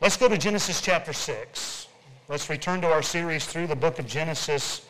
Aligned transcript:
Let's 0.00 0.16
go 0.16 0.28
to 0.28 0.38
Genesis 0.38 0.80
chapter 0.80 1.12
6. 1.12 1.88
Let's 2.28 2.48
return 2.48 2.80
to 2.82 2.86
our 2.86 3.02
series 3.02 3.46
through 3.46 3.66
the 3.66 3.74
book 3.74 3.98
of 3.98 4.06
Genesis. 4.06 4.86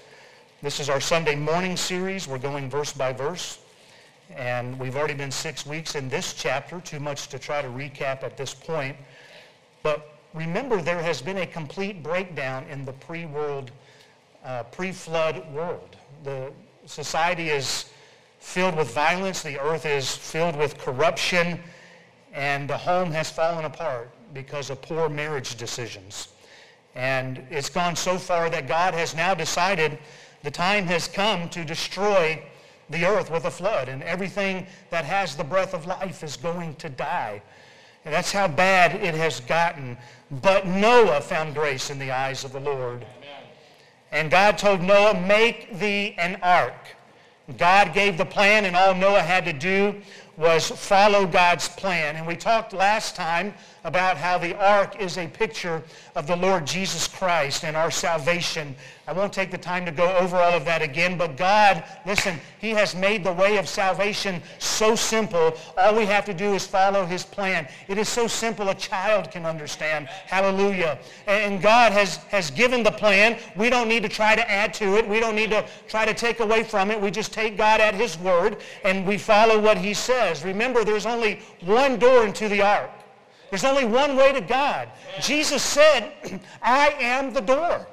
This 0.60 0.80
is 0.80 0.90
our 0.90 1.00
Sunday 1.00 1.34
morning 1.34 1.78
series. 1.78 2.28
We're 2.28 2.36
going 2.36 2.68
verse 2.68 2.92
by 2.92 3.14
verse. 3.14 3.58
And 4.36 4.78
we've 4.78 4.96
already 4.96 5.14
been 5.14 5.30
six 5.30 5.64
weeks 5.64 5.94
in 5.94 6.10
this 6.10 6.34
chapter, 6.34 6.78
too 6.82 7.00
much 7.00 7.28
to 7.28 7.38
try 7.38 7.62
to 7.62 7.68
recap 7.68 8.22
at 8.22 8.36
this 8.36 8.52
point. 8.52 8.98
But 9.82 10.14
remember, 10.34 10.82
there 10.82 11.00
has 11.00 11.22
been 11.22 11.38
a 11.38 11.46
complete 11.46 12.02
breakdown 12.02 12.66
in 12.70 12.84
the 12.84 12.92
pre-world, 12.92 13.70
uh, 14.44 14.64
pre-flood 14.64 15.50
world. 15.54 15.96
The 16.22 16.52
society 16.84 17.48
is 17.48 17.86
filled 18.40 18.76
with 18.76 18.92
violence. 18.92 19.42
The 19.42 19.58
earth 19.58 19.86
is 19.86 20.14
filled 20.14 20.56
with 20.56 20.76
corruption. 20.76 21.60
And 22.34 22.68
the 22.68 22.76
home 22.76 23.10
has 23.12 23.30
fallen 23.30 23.64
apart 23.64 24.10
because 24.32 24.70
of 24.70 24.80
poor 24.82 25.08
marriage 25.08 25.56
decisions. 25.56 26.28
And 26.94 27.42
it's 27.50 27.70
gone 27.70 27.96
so 27.96 28.18
far 28.18 28.50
that 28.50 28.66
God 28.66 28.94
has 28.94 29.14
now 29.14 29.34
decided 29.34 29.98
the 30.42 30.50
time 30.50 30.84
has 30.86 31.08
come 31.08 31.48
to 31.50 31.64
destroy 31.64 32.42
the 32.90 33.04
earth 33.04 33.30
with 33.30 33.44
a 33.44 33.50
flood, 33.50 33.88
and 33.88 34.02
everything 34.02 34.66
that 34.90 35.04
has 35.04 35.36
the 35.36 35.44
breath 35.44 35.74
of 35.74 35.86
life 35.86 36.22
is 36.22 36.36
going 36.36 36.74
to 36.76 36.88
die. 36.88 37.42
And 38.04 38.14
that's 38.14 38.32
how 38.32 38.48
bad 38.48 38.94
it 38.94 39.14
has 39.14 39.40
gotten. 39.40 39.98
But 40.42 40.66
Noah 40.66 41.20
found 41.20 41.54
grace 41.54 41.90
in 41.90 41.98
the 41.98 42.10
eyes 42.10 42.44
of 42.44 42.52
the 42.52 42.60
Lord. 42.60 43.04
And 44.10 44.30
God 44.30 44.56
told 44.56 44.80
Noah, 44.80 45.20
make 45.20 45.78
thee 45.78 46.14
an 46.18 46.38
ark. 46.42 46.96
God 47.58 47.92
gave 47.92 48.16
the 48.16 48.24
plan, 48.24 48.64
and 48.64 48.74
all 48.74 48.94
Noah 48.94 49.20
had 49.20 49.44
to 49.44 49.52
do 49.52 50.00
was 50.36 50.70
follow 50.70 51.26
God's 51.26 51.68
plan. 51.68 52.16
And 52.16 52.26
we 52.26 52.36
talked 52.36 52.72
last 52.72 53.16
time 53.16 53.52
about 53.88 54.18
how 54.18 54.36
the 54.36 54.54
ark 54.54 55.00
is 55.00 55.16
a 55.16 55.26
picture 55.26 55.82
of 56.14 56.26
the 56.26 56.36
Lord 56.36 56.66
Jesus 56.66 57.08
Christ 57.08 57.64
and 57.64 57.74
our 57.74 57.90
salvation. 57.90 58.76
I 59.06 59.12
won't 59.12 59.32
take 59.32 59.50
the 59.50 59.56
time 59.56 59.86
to 59.86 59.90
go 59.90 60.14
over 60.18 60.36
all 60.36 60.52
of 60.52 60.66
that 60.66 60.82
again, 60.82 61.16
but 61.16 61.38
God, 61.38 61.82
listen, 62.04 62.38
he 62.60 62.68
has 62.72 62.94
made 62.94 63.24
the 63.24 63.32
way 63.32 63.56
of 63.56 63.66
salvation 63.66 64.42
so 64.58 64.94
simple. 64.94 65.56
All 65.78 65.94
we 65.94 66.04
have 66.04 66.26
to 66.26 66.34
do 66.34 66.52
is 66.52 66.66
follow 66.66 67.06
his 67.06 67.24
plan. 67.24 67.66
It 67.88 67.96
is 67.96 68.10
so 68.10 68.26
simple 68.26 68.68
a 68.68 68.74
child 68.74 69.30
can 69.30 69.46
understand. 69.46 70.08
Hallelujah. 70.08 70.98
And 71.26 71.62
God 71.62 71.92
has, 71.92 72.18
has 72.24 72.50
given 72.50 72.82
the 72.82 72.92
plan. 72.92 73.38
We 73.56 73.70
don't 73.70 73.88
need 73.88 74.02
to 74.02 74.10
try 74.10 74.36
to 74.36 74.50
add 74.50 74.74
to 74.74 74.98
it. 74.98 75.08
We 75.08 75.18
don't 75.18 75.34
need 75.34 75.50
to 75.52 75.64
try 75.88 76.04
to 76.04 76.12
take 76.12 76.40
away 76.40 76.62
from 76.62 76.90
it. 76.90 77.00
We 77.00 77.10
just 77.10 77.32
take 77.32 77.56
God 77.56 77.80
at 77.80 77.94
his 77.94 78.18
word 78.18 78.58
and 78.84 79.06
we 79.06 79.16
follow 79.16 79.58
what 79.58 79.78
he 79.78 79.94
says. 79.94 80.44
Remember, 80.44 80.84
there's 80.84 81.06
only 81.06 81.40
one 81.62 81.98
door 81.98 82.26
into 82.26 82.50
the 82.50 82.60
ark. 82.60 82.90
There's 83.50 83.64
only 83.64 83.84
one 83.84 84.16
way 84.16 84.32
to 84.32 84.40
God. 84.40 84.88
Jesus 85.20 85.62
said, 85.62 86.12
I 86.62 86.88
am 87.00 87.32
the 87.32 87.40
door. 87.40 87.86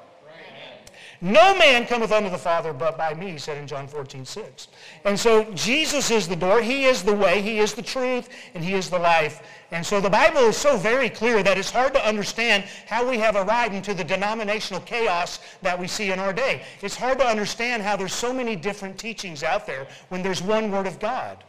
No 1.20 1.56
man 1.56 1.86
cometh 1.86 2.12
unto 2.12 2.28
the 2.28 2.38
Father 2.38 2.72
but 2.72 2.98
by 2.98 3.14
me, 3.14 3.30
he 3.30 3.38
said 3.38 3.56
in 3.56 3.66
John 3.66 3.88
14, 3.88 4.24
6. 4.24 4.68
And 5.04 5.18
so 5.18 5.44
Jesus 5.54 6.10
is 6.10 6.28
the 6.28 6.36
door. 6.36 6.60
He 6.60 6.84
is 6.84 7.02
the 7.02 7.14
way. 7.14 7.40
He 7.40 7.58
is 7.58 7.72
the 7.72 7.82
truth. 7.82 8.28
And 8.54 8.62
he 8.62 8.74
is 8.74 8.90
the 8.90 8.98
life. 8.98 9.42
And 9.70 9.84
so 9.84 10.00
the 10.00 10.10
Bible 10.10 10.40
is 10.40 10.56
so 10.56 10.76
very 10.76 11.08
clear 11.08 11.42
that 11.42 11.56
it's 11.56 11.70
hard 11.70 11.94
to 11.94 12.06
understand 12.06 12.64
how 12.86 13.08
we 13.08 13.18
have 13.18 13.34
arrived 13.34 13.74
into 13.74 13.94
the 13.94 14.04
denominational 14.04 14.82
chaos 14.82 15.40
that 15.62 15.78
we 15.78 15.88
see 15.88 16.12
in 16.12 16.18
our 16.18 16.32
day. 16.32 16.62
It's 16.82 16.96
hard 16.96 17.18
to 17.18 17.26
understand 17.26 17.82
how 17.82 17.96
there's 17.96 18.14
so 18.14 18.32
many 18.32 18.54
different 18.54 18.98
teachings 18.98 19.42
out 19.42 19.66
there 19.66 19.86
when 20.10 20.22
there's 20.22 20.42
one 20.42 20.70
word 20.70 20.86
of 20.86 21.00
God. 21.00 21.42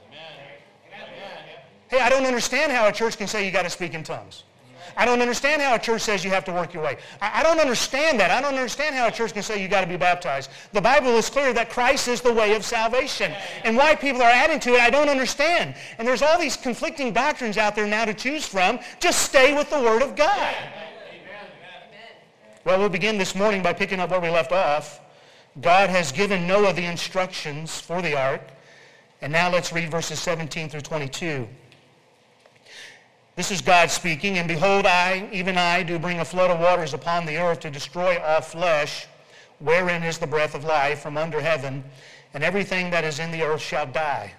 Hey, 1.90 2.00
I 2.00 2.10
don't 2.10 2.26
understand 2.26 2.72
how 2.72 2.88
a 2.88 2.92
church 2.92 3.18
can 3.18 3.28
say 3.28 3.46
you 3.46 3.52
got 3.52 3.64
to 3.64 3.70
speak 3.70 3.94
in 3.94 4.04
tongues. 4.04 4.44
I 4.96 5.06
don't 5.06 5.22
understand 5.22 5.62
how 5.62 5.76
a 5.76 5.80
church 5.80 6.02
says 6.02 6.24
you 6.24 6.32
have 6.32 6.46
to 6.46 6.54
work 6.54 6.74
your 6.74 6.84
way. 6.84 6.98
I, 7.22 7.42
I 7.42 7.44
don't 7.44 7.60
understand 7.60 8.20
that. 8.20 8.32
I 8.32 8.42
don't 8.42 8.56
understand 8.56 8.96
how 8.96 9.08
a 9.08 9.12
church 9.12 9.34
can 9.34 9.44
say 9.44 9.62
you 9.62 9.68
got 9.68 9.82
to 9.82 9.88
be 9.88 9.98
baptized. 9.98 10.50
The 10.74 10.82
Bible 10.82 11.16
is 11.18 11.30
clear 11.30 11.54
that 11.54 11.70
Christ 11.70 12.08
is 12.08 12.22
the 12.22 12.34
way 12.34 12.56
of 12.56 12.66
salvation. 12.66 13.32
And 13.64 13.78
why 13.78 13.96
people 13.96 14.22
are 14.22 14.30
adding 14.30 14.60
to 14.62 14.74
it, 14.74 14.80
I 14.80 14.90
don't 14.90 15.10
understand. 15.10 15.76
And 15.98 16.08
there's 16.08 16.22
all 16.22 16.40
these 16.40 16.58
conflicting 16.58 17.14
doctrines 17.14 17.58
out 17.58 17.76
there 17.76 17.86
now 17.86 18.06
to 18.06 18.14
choose 18.14 18.46
from. 18.46 18.80
Just 19.00 19.22
stay 19.22 19.54
with 19.56 19.70
the 19.70 19.80
Word 19.80 20.02
of 20.02 20.16
God. 20.16 20.56
Well, 22.66 22.80
we'll 22.80 22.90
begin 22.90 23.18
this 23.18 23.36
morning 23.36 23.62
by 23.62 23.74
picking 23.74 24.00
up 24.00 24.10
where 24.10 24.20
we 24.20 24.30
left 24.30 24.52
off. 24.52 25.00
God 25.62 25.90
has 25.90 26.12
given 26.12 26.48
Noah 26.48 26.74
the 26.74 26.86
instructions 26.86 27.80
for 27.80 28.02
the 28.02 28.18
ark. 28.18 28.42
And 29.22 29.32
now 29.32 29.52
let's 29.52 29.72
read 29.72 29.90
verses 29.90 30.20
17 30.20 30.70
through 30.70 30.82
22. 30.82 31.48
This 33.38 33.52
is 33.52 33.62
God 33.62 33.92
speaking, 33.92 34.40
and 34.40 34.48
behold, 34.48 34.88
I, 34.88 35.30
even 35.32 35.60
I, 35.60 35.84
do 35.84 36.00
bring 36.00 36.20
a 36.20 36.26
flood 36.26 36.50
of 36.50 36.60
waters 36.60 36.96
upon 36.96 37.24
the 37.24 37.38
earth 37.38 37.60
to 37.60 37.70
destroy 37.70 38.18
all 38.18 38.42
flesh, 38.42 39.06
wherein 39.60 40.02
is 40.02 40.18
the 40.18 40.26
breath 40.26 40.56
of 40.56 40.64
life 40.64 41.02
from 41.02 41.18
under 41.18 41.40
heaven, 41.40 41.84
and 42.34 42.44
everything 42.44 42.90
that 42.90 43.04
is 43.04 43.20
in 43.20 43.30
the 43.30 43.44
earth 43.44 43.62
shall 43.62 43.86
die. 43.86 44.34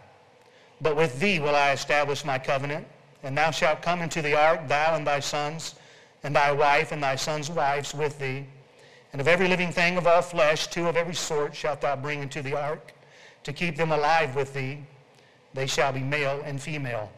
But 0.81 0.97
with 0.97 1.20
thee 1.20 1.38
will 1.38 1.54
I 1.54 1.70
establish 1.70 2.25
my 2.25 2.41
covenant, 2.41 2.88
and 3.22 3.38
thou 3.38 3.53
shalt 3.53 3.82
come 3.82 4.03
into 4.03 4.20
the 4.20 4.37
ark, 4.37 4.66
thou 4.66 4.97
and 4.97 5.06
thy 5.06 5.20
sons, 5.20 5.76
and 6.25 6.34
thy 6.34 6.50
wife 6.50 6.91
and 6.91 7.00
thy 7.00 7.14
sons' 7.14 7.53
wives 7.53 7.94
with 7.94 8.19
thee. 8.19 8.44
And 9.12 9.20
of 9.20 9.28
every 9.28 9.47
living 9.47 9.70
thing 9.70 9.97
of 9.97 10.08
all 10.08 10.22
flesh, 10.22 10.66
two 10.66 10.88
of 10.88 10.97
every 10.97 11.14
sort 11.14 11.54
shalt 11.54 11.82
thou 11.82 11.94
bring 11.94 12.20
into 12.20 12.42
the 12.42 12.60
ark, 12.60 12.92
to 13.44 13.53
keep 13.53 13.76
them 13.76 13.92
alive 13.92 14.34
with 14.34 14.53
thee. 14.54 14.81
They 15.54 15.69
shall 15.69 15.92
be 15.92 16.00
male 16.00 16.42
and 16.44 16.60
female 16.60 17.12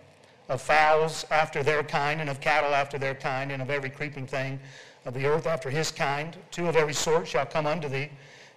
of 0.50 0.60
fowls 0.60 1.24
after 1.30 1.62
their 1.62 1.84
kind, 1.84 2.20
and 2.20 2.28
of 2.28 2.40
cattle 2.40 2.74
after 2.74 2.98
their 2.98 3.14
kind, 3.14 3.52
and 3.52 3.62
of 3.62 3.70
every 3.70 3.88
creeping 3.88 4.26
thing 4.26 4.58
of 5.06 5.14
the 5.14 5.24
earth 5.24 5.46
after 5.46 5.70
his 5.70 5.92
kind. 5.92 6.36
Two 6.50 6.66
of 6.66 6.76
every 6.76 6.92
sort 6.92 7.26
shall 7.26 7.46
come 7.46 7.66
unto 7.66 7.88
thee 7.88 8.10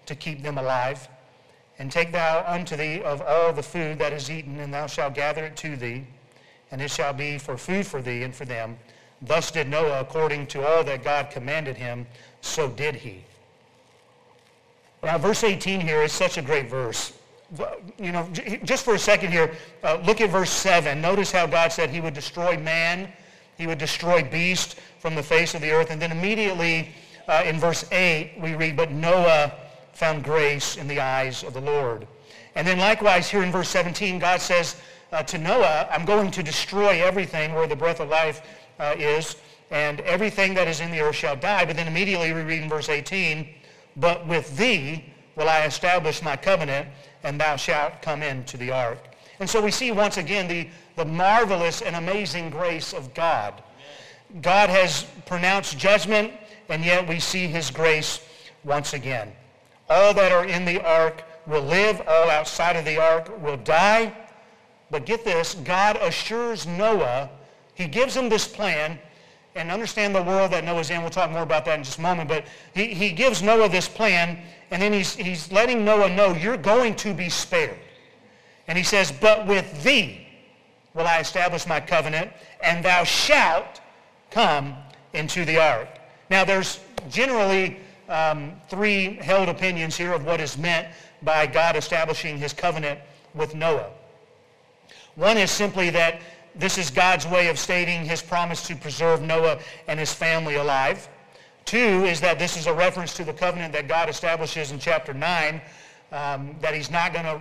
to 0.07 0.15
keep 0.15 0.41
them 0.41 0.57
alive. 0.57 1.07
And 1.77 1.91
take 1.91 2.11
thou 2.11 2.43
unto 2.47 2.75
thee 2.75 3.01
of 3.03 3.21
all 3.21 3.53
the 3.53 3.63
food 3.63 3.99
that 3.99 4.11
is 4.11 4.29
eaten, 4.29 4.59
and 4.59 4.73
thou 4.73 4.87
shalt 4.87 5.13
gather 5.13 5.45
it 5.45 5.55
to 5.57 5.75
thee, 5.77 6.03
and 6.71 6.81
it 6.81 6.89
shall 6.89 7.13
be 7.13 7.37
for 7.37 7.57
food 7.57 7.85
for 7.85 8.01
thee 8.01 8.23
and 8.23 8.35
for 8.35 8.45
them. 8.45 8.77
Thus 9.21 9.51
did 9.51 9.69
Noah 9.69 10.01
according 10.01 10.47
to 10.47 10.65
all 10.65 10.83
that 10.83 11.03
God 11.03 11.29
commanded 11.29 11.77
him, 11.77 12.07
so 12.41 12.69
did 12.69 12.95
he. 12.95 13.23
Now, 15.03 15.19
verse 15.19 15.43
18 15.43 15.79
here 15.79 16.01
is 16.01 16.11
such 16.11 16.37
a 16.37 16.41
great 16.41 16.69
verse 16.69 17.13
you 17.97 18.11
know, 18.11 18.27
just 18.63 18.83
for 18.83 18.95
a 18.95 18.99
second 18.99 19.31
here, 19.31 19.55
uh, 19.83 19.99
look 20.05 20.21
at 20.21 20.29
verse 20.29 20.51
7. 20.51 20.99
Notice 20.99 21.31
how 21.31 21.45
God 21.45 21.71
said 21.71 21.89
he 21.89 22.01
would 22.01 22.13
destroy 22.13 22.57
man, 22.57 23.11
he 23.57 23.67
would 23.67 23.77
destroy 23.77 24.23
beast 24.23 24.79
from 24.99 25.15
the 25.15 25.23
face 25.23 25.53
of 25.53 25.61
the 25.61 25.71
earth. 25.71 25.91
And 25.91 26.01
then 26.01 26.11
immediately 26.11 26.89
uh, 27.27 27.43
in 27.45 27.59
verse 27.59 27.85
8, 27.91 28.35
we 28.39 28.55
read, 28.55 28.75
but 28.75 28.91
Noah 28.91 29.53
found 29.93 30.23
grace 30.23 30.77
in 30.77 30.87
the 30.87 30.99
eyes 30.99 31.43
of 31.43 31.53
the 31.53 31.61
Lord. 31.61 32.07
And 32.55 32.67
then 32.67 32.79
likewise 32.79 33.29
here 33.29 33.43
in 33.43 33.51
verse 33.51 33.69
17, 33.69 34.19
God 34.19 34.41
says 34.41 34.75
uh, 35.11 35.23
to 35.23 35.37
Noah, 35.37 35.87
I'm 35.91 36.05
going 36.05 36.31
to 36.31 36.43
destroy 36.43 37.03
everything 37.03 37.53
where 37.53 37.67
the 37.67 37.75
breath 37.75 37.99
of 37.99 38.09
life 38.09 38.41
uh, 38.79 38.95
is, 38.97 39.35
and 39.71 40.01
everything 40.01 40.53
that 40.55 40.67
is 40.67 40.81
in 40.81 40.91
the 40.91 40.99
earth 40.99 41.15
shall 41.15 41.35
die. 41.35 41.65
But 41.65 41.75
then 41.75 41.87
immediately 41.87 42.33
we 42.33 42.41
read 42.41 42.63
in 42.63 42.69
verse 42.69 42.89
18, 42.89 43.47
but 43.95 44.27
with 44.27 44.55
thee 44.57 45.05
will 45.35 45.49
I 45.49 45.65
establish 45.65 46.21
my 46.21 46.35
covenant, 46.35 46.87
and 47.23 47.39
thou 47.39 47.55
shalt 47.55 48.01
come 48.01 48.21
into 48.21 48.57
the 48.57 48.71
ark. 48.71 48.99
And 49.39 49.49
so 49.49 49.61
we 49.61 49.71
see 49.71 49.91
once 49.91 50.17
again 50.17 50.47
the, 50.47 50.67
the 50.95 51.05
marvelous 51.05 51.81
and 51.81 51.95
amazing 51.95 52.49
grace 52.49 52.93
of 52.93 53.13
God. 53.13 53.63
God 54.41 54.69
has 54.69 55.05
pronounced 55.25 55.77
judgment, 55.77 56.33
and 56.69 56.83
yet 56.83 57.07
we 57.07 57.19
see 57.19 57.47
his 57.47 57.69
grace 57.69 58.19
once 58.63 58.93
again. 58.93 59.31
All 59.89 60.13
that 60.13 60.31
are 60.31 60.45
in 60.45 60.65
the 60.65 60.83
ark 60.83 61.23
will 61.45 61.61
live. 61.61 62.01
All 62.07 62.29
outside 62.29 62.75
of 62.75 62.85
the 62.85 62.97
ark 63.01 63.41
will 63.41 63.57
die. 63.57 64.15
But 64.89 65.05
get 65.05 65.25
this, 65.25 65.55
God 65.55 65.97
assures 65.97 66.67
Noah, 66.67 67.29
he 67.73 67.87
gives 67.87 68.15
him 68.15 68.29
this 68.29 68.47
plan, 68.47 68.99
and 69.55 69.71
understand 69.71 70.15
the 70.15 70.21
world 70.21 70.51
that 70.51 70.63
Noah's 70.63 70.89
in. 70.89 71.01
We'll 71.01 71.09
talk 71.09 71.31
more 71.31 71.43
about 71.43 71.65
that 71.65 71.77
in 71.77 71.83
just 71.83 71.99
a 71.99 72.01
moment. 72.01 72.29
But 72.29 72.45
he, 72.73 72.87
he 72.87 73.11
gives 73.11 73.41
Noah 73.41 73.69
this 73.69 73.87
plan, 73.87 74.39
and 74.73 74.81
then 74.81 74.91
he's, 74.91 75.15
he's 75.15 75.51
letting 75.51 75.85
Noah 75.85 76.09
know, 76.09 76.33
you're 76.33 76.57
going 76.57 76.95
to 76.95 77.13
be 77.13 77.29
spared. 77.29 77.77
And 78.67 78.75
he 78.75 78.83
says, 78.83 79.11
but 79.11 79.45
with 79.45 79.83
thee 79.83 80.25
will 80.95 81.05
I 81.05 81.19
establish 81.19 81.67
my 81.67 81.79
covenant, 81.79 82.31
and 82.63 82.83
thou 82.83 83.03
shalt 83.03 83.81
come 84.31 84.75
into 85.13 85.45
the 85.45 85.61
ark. 85.61 85.87
Now, 86.31 86.43
there's 86.43 86.79
generally 87.07 87.77
um, 88.09 88.53
three 88.67 89.13
held 89.17 89.47
opinions 89.47 89.95
here 89.95 90.11
of 90.11 90.25
what 90.25 90.41
is 90.41 90.57
meant 90.57 90.87
by 91.21 91.45
God 91.45 91.75
establishing 91.75 92.39
his 92.39 92.51
covenant 92.51 92.99
with 93.35 93.53
Noah. 93.53 93.91
One 95.13 95.37
is 95.37 95.51
simply 95.51 95.91
that 95.91 96.19
this 96.55 96.79
is 96.79 96.89
God's 96.89 97.27
way 97.27 97.47
of 97.47 97.59
stating 97.59 98.05
his 98.05 98.23
promise 98.23 98.65
to 98.65 98.75
preserve 98.75 99.21
Noah 99.21 99.59
and 99.87 99.99
his 99.99 100.11
family 100.11 100.55
alive. 100.55 101.07
Two 101.65 102.05
is 102.05 102.19
that 102.21 102.39
this 102.39 102.57
is 102.57 102.67
a 102.67 102.73
reference 102.73 103.13
to 103.15 103.23
the 103.23 103.33
covenant 103.33 103.73
that 103.73 103.87
God 103.87 104.09
establishes 104.09 104.71
in 104.71 104.79
chapter 104.79 105.13
9, 105.13 105.61
um, 106.11 106.55
that 106.61 106.73
he's 106.73 106.91
not 106.91 107.13
going 107.13 107.25
to 107.25 107.39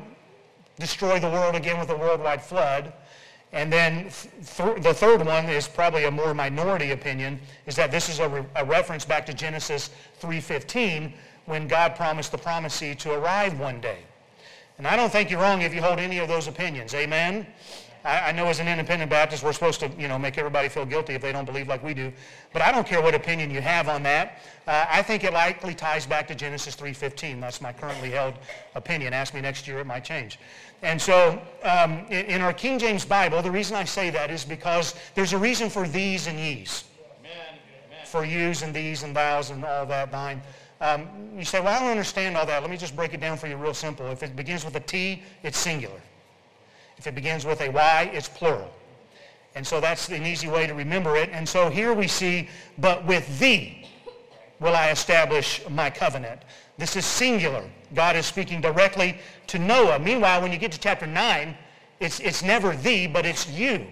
destroy 0.79 1.19
the 1.19 1.29
world 1.29 1.55
again 1.55 1.79
with 1.79 1.91
a 1.91 1.97
worldwide 1.97 2.43
flood. 2.43 2.93
And 3.53 3.71
then 3.71 4.11
th- 4.57 4.83
the 4.83 4.95
third 4.95 5.27
one 5.27 5.47
is 5.49 5.69
probably 5.69 6.05
a 6.05 6.11
more 6.11 6.33
minority 6.33 6.93
opinion, 6.93 7.39
is 7.67 7.77
that 7.77 7.91
this 7.91 8.09
is 8.09 8.19
a, 8.19 8.29
re- 8.29 8.45
a 8.57 8.65
reference 8.65 9.05
back 9.05 9.27
to 9.27 9.35
Genesis 9.35 9.91
3.15 10.21 11.13
when 11.45 11.69
God 11.69 11.95
promised 11.97 12.33
the 12.33 12.39
promisee 12.39 12.95
to 12.95 13.13
arrive 13.13 13.59
one 13.59 13.81
day. 13.81 13.99
And 14.79 14.87
I 14.87 14.97
don't 14.97 15.13
think 15.13 15.31
you're 15.31 15.41
wrong 15.41 15.63
if 15.63 15.75
you 15.75 15.83
hold 15.83 15.99
any 15.99 16.19
of 16.19 16.29
those 16.29 16.49
opinions. 16.49 16.95
Amen? 16.95 17.47
I, 18.05 18.31
I 18.31 18.33
know 18.33 18.47
as 18.47 18.61
an 18.61 18.69
independent 18.69 19.11
Baptist, 19.11 19.43
we're 19.43 19.53
supposed 19.53 19.81
to, 19.81 19.91
you 19.99 20.09
know, 20.09 20.19
make 20.19 20.39
everybody 20.39 20.69
feel 20.69 20.85
guilty 20.85 21.15
if 21.15 21.23
they 21.23 21.33
don't 21.33 21.45
believe 21.45 21.69
like 21.69 21.83
we 21.83 21.95
do. 21.95 22.13
But 22.53 22.63
I 22.63 22.73
don't 22.73 22.87
care 22.87 23.01
what 23.01 23.15
opinion 23.15 23.51
you 23.51 23.61
have 23.61 23.89
on 23.89 24.03
that. 24.03 24.39
Uh, 24.67 24.87
I 24.89 25.03
think 25.03 25.25
it 25.25 25.33
likely 25.33 25.75
ties 25.75 26.07
back 26.07 26.29
to 26.29 26.35
Genesis 26.35 26.77
3.15. 26.77 27.41
That's 27.41 27.61
my 27.61 27.73
currently 27.73 28.11
held 28.11 28.35
opinion. 28.75 29.13
Ask 29.13 29.35
me 29.35 29.41
next 29.41 29.67
year, 29.69 29.79
it 29.79 29.87
might 29.87 30.05
change. 30.05 30.39
And 30.83 31.01
so 31.01 31.41
um, 31.63 32.05
in, 32.11 32.27
in, 32.27 32.41
our 32.41 32.53
King 32.53 32.79
James 32.79 33.05
Bible, 33.05 33.41
the 33.41 33.51
reason 33.51 33.77
I 33.77 33.85
say 33.85 34.11
that 34.11 34.31
is 34.31 34.45
because 34.45 34.95
there's 35.15 35.33
a 35.33 35.39
reason 35.39 35.71
for 35.71 35.87
thees 35.87 36.27
and 36.27 36.39
ye's. 36.39 36.85
For 38.07 38.25
yous 38.27 38.63
and 38.63 38.75
thees 38.75 39.05
and 39.05 39.15
thous 39.15 39.51
and 39.51 39.65
all 39.65 39.87
that, 39.87 40.13
thine. 40.13 40.43
Um, 40.83 41.09
you 41.39 41.45
say, 41.45 41.61
well, 41.61 41.75
I 41.75 41.79
don't 41.79 41.91
understand 41.91 42.37
all 42.37 42.45
that. 42.45 42.61
Let 42.61 42.71
me 42.71 42.77
just 42.77 42.97
break 42.97 43.15
it 43.15 43.21
down 43.21 43.39
for 43.39 43.47
you 43.47 43.57
real 43.57 43.73
simple. 43.73 44.09
If 44.09 44.23
it 44.23 44.35
begins 44.35 44.65
with 44.65 44.75
a 44.75 44.81
T, 44.81 45.23
it's 45.45 45.57
singular. 45.57 46.01
If 47.03 47.09
it 47.09 47.17
begins 47.17 47.45
with 47.45 47.61
a 47.63 47.69
Y, 47.69 48.11
it's 48.15 48.29
plural. 48.29 48.71
And 49.57 49.67
so 49.67 49.81
that's 49.81 50.09
an 50.11 50.25
easy 50.25 50.47
way 50.47 50.69
to 50.69 50.73
remember 50.73 51.17
it. 51.17 51.31
And 51.33 51.49
so 51.49 51.69
here 51.69 51.93
we 51.93 52.07
see, 52.07 52.49
but 52.79 53.05
with 53.05 53.41
thee 53.41 53.89
will 54.61 54.77
I 54.77 54.93
establish 54.93 55.69
my 55.69 55.91
covenant. 55.91 56.43
This 56.79 56.95
is 56.95 57.05
singular. 57.05 57.65
God 57.93 58.15
is 58.15 58.25
speaking 58.25 58.61
directly 58.61 59.19
to 59.49 59.59
Noah. 59.59 59.99
Meanwhile, 59.99 60.43
when 60.43 60.53
you 60.53 60.59
get 60.59 60.71
to 60.71 60.79
chapter 60.79 61.05
9, 61.05 61.57
it's, 61.99 62.21
it's 62.21 62.45
never 62.45 62.77
thee, 62.77 63.09
but 63.09 63.27
it's 63.27 63.51
you. 63.51 63.85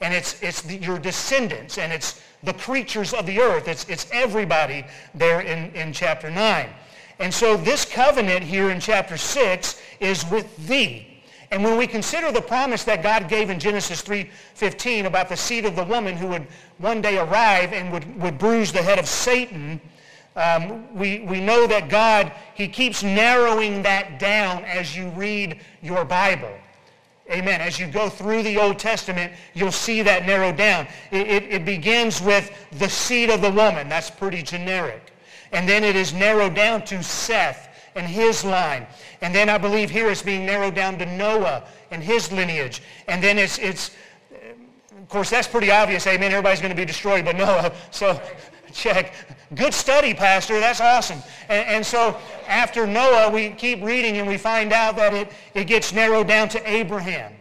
And 0.00 0.14
it's, 0.14 0.42
it's 0.42 0.62
the, 0.62 0.76
your 0.76 0.98
descendants, 0.98 1.76
and 1.76 1.92
it's 1.92 2.22
the 2.42 2.54
creatures 2.54 3.12
of 3.12 3.26
the 3.26 3.40
earth. 3.40 3.68
It's, 3.68 3.86
it's 3.90 4.06
everybody 4.10 4.86
there 5.14 5.42
in, 5.42 5.70
in 5.74 5.92
chapter 5.92 6.30
9. 6.30 6.70
And 7.18 7.34
so 7.34 7.58
this 7.58 7.84
covenant 7.84 8.42
here 8.42 8.70
in 8.70 8.80
chapter 8.80 9.18
6 9.18 9.82
is 10.00 10.24
with 10.30 10.56
thee. 10.66 11.17
And 11.50 11.64
when 11.64 11.78
we 11.78 11.86
consider 11.86 12.30
the 12.30 12.42
promise 12.42 12.84
that 12.84 13.02
God 13.02 13.28
gave 13.28 13.48
in 13.48 13.58
Genesis 13.58 14.02
3.15 14.02 15.06
about 15.06 15.28
the 15.28 15.36
seed 15.36 15.64
of 15.64 15.76
the 15.76 15.84
woman 15.84 16.16
who 16.16 16.26
would 16.28 16.46
one 16.76 17.00
day 17.00 17.18
arrive 17.18 17.72
and 17.72 17.90
would, 17.90 18.20
would 18.20 18.38
bruise 18.38 18.70
the 18.70 18.82
head 18.82 18.98
of 18.98 19.08
Satan, 19.08 19.80
um, 20.36 20.94
we, 20.94 21.20
we 21.20 21.40
know 21.40 21.66
that 21.66 21.88
God, 21.88 22.32
he 22.54 22.68
keeps 22.68 23.02
narrowing 23.02 23.82
that 23.82 24.18
down 24.18 24.62
as 24.64 24.96
you 24.96 25.08
read 25.10 25.60
your 25.82 26.04
Bible. 26.04 26.52
Amen. 27.30 27.60
As 27.60 27.78
you 27.78 27.86
go 27.86 28.08
through 28.08 28.42
the 28.42 28.56
Old 28.56 28.78
Testament, 28.78 29.32
you'll 29.52 29.72
see 29.72 30.00
that 30.02 30.24
narrowed 30.24 30.56
down. 30.56 30.86
It, 31.10 31.26
it, 31.26 31.42
it, 31.44 31.64
begins 31.64 32.22
with 32.22 32.50
the 32.78 32.88
seed 32.88 33.28
of 33.28 33.42
the 33.42 33.50
woman. 33.50 33.88
That's 33.88 34.10
pretty 34.10 34.42
generic. 34.42 35.12
And 35.52 35.68
then 35.68 35.84
it 35.84 35.94
is 35.94 36.14
narrowed 36.14 36.54
down 36.54 36.84
to 36.86 37.02
Seth 37.02 37.67
and 37.98 38.06
his 38.06 38.44
line. 38.44 38.86
And 39.20 39.34
then 39.34 39.48
I 39.48 39.58
believe 39.58 39.90
here 39.90 40.08
it's 40.08 40.22
being 40.22 40.46
narrowed 40.46 40.74
down 40.74 40.98
to 40.98 41.06
Noah 41.06 41.64
and 41.90 42.02
his 42.02 42.32
lineage. 42.32 42.80
And 43.08 43.22
then 43.22 43.38
it's, 43.38 43.58
it's 43.58 43.90
of 44.96 45.08
course, 45.08 45.30
that's 45.30 45.48
pretty 45.48 45.70
obvious. 45.70 46.06
Amen. 46.06 46.32
Everybody's 46.32 46.60
going 46.60 46.74
to 46.74 46.76
be 46.76 46.84
destroyed 46.84 47.24
but 47.24 47.36
Noah. 47.36 47.72
So 47.90 48.20
check. 48.72 49.14
Good 49.54 49.72
study, 49.72 50.14
Pastor. 50.14 50.60
That's 50.60 50.80
awesome. 50.80 51.20
And, 51.48 51.66
and, 51.68 51.86
so 51.86 52.18
after 52.46 52.86
Noah, 52.86 53.30
we 53.30 53.50
keep 53.50 53.82
reading 53.82 54.18
and 54.18 54.28
we 54.28 54.36
find 54.36 54.72
out 54.72 54.94
that 54.96 55.14
it, 55.14 55.32
it 55.54 55.64
gets 55.64 55.92
narrowed 55.92 56.28
down 56.28 56.50
to 56.50 56.70
Abraham. 56.70 57.32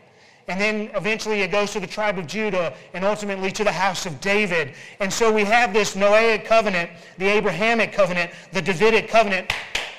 And 0.47 0.61
then 0.61 0.89
eventually 0.95 1.41
it 1.41 1.51
goes 1.51 1.73
to 1.73 1.81
the 1.81 1.87
tribe 1.87 2.17
of 2.17 2.25
Judah 2.25 2.73
and 2.93 3.03
ultimately 3.03 3.51
to 3.51 3.65
the 3.65 3.71
house 3.71 4.05
of 4.05 4.21
David. 4.21 4.73
And 5.01 5.11
so 5.11 5.31
we 5.31 5.43
have 5.43 5.73
this 5.73 5.95
Noahic 5.95 6.45
covenant, 6.45 6.89
the 7.17 7.27
Abrahamic 7.27 7.91
covenant, 7.91 8.31
the 8.53 8.61
Davidic 8.61 9.09
covenant, 9.09 9.51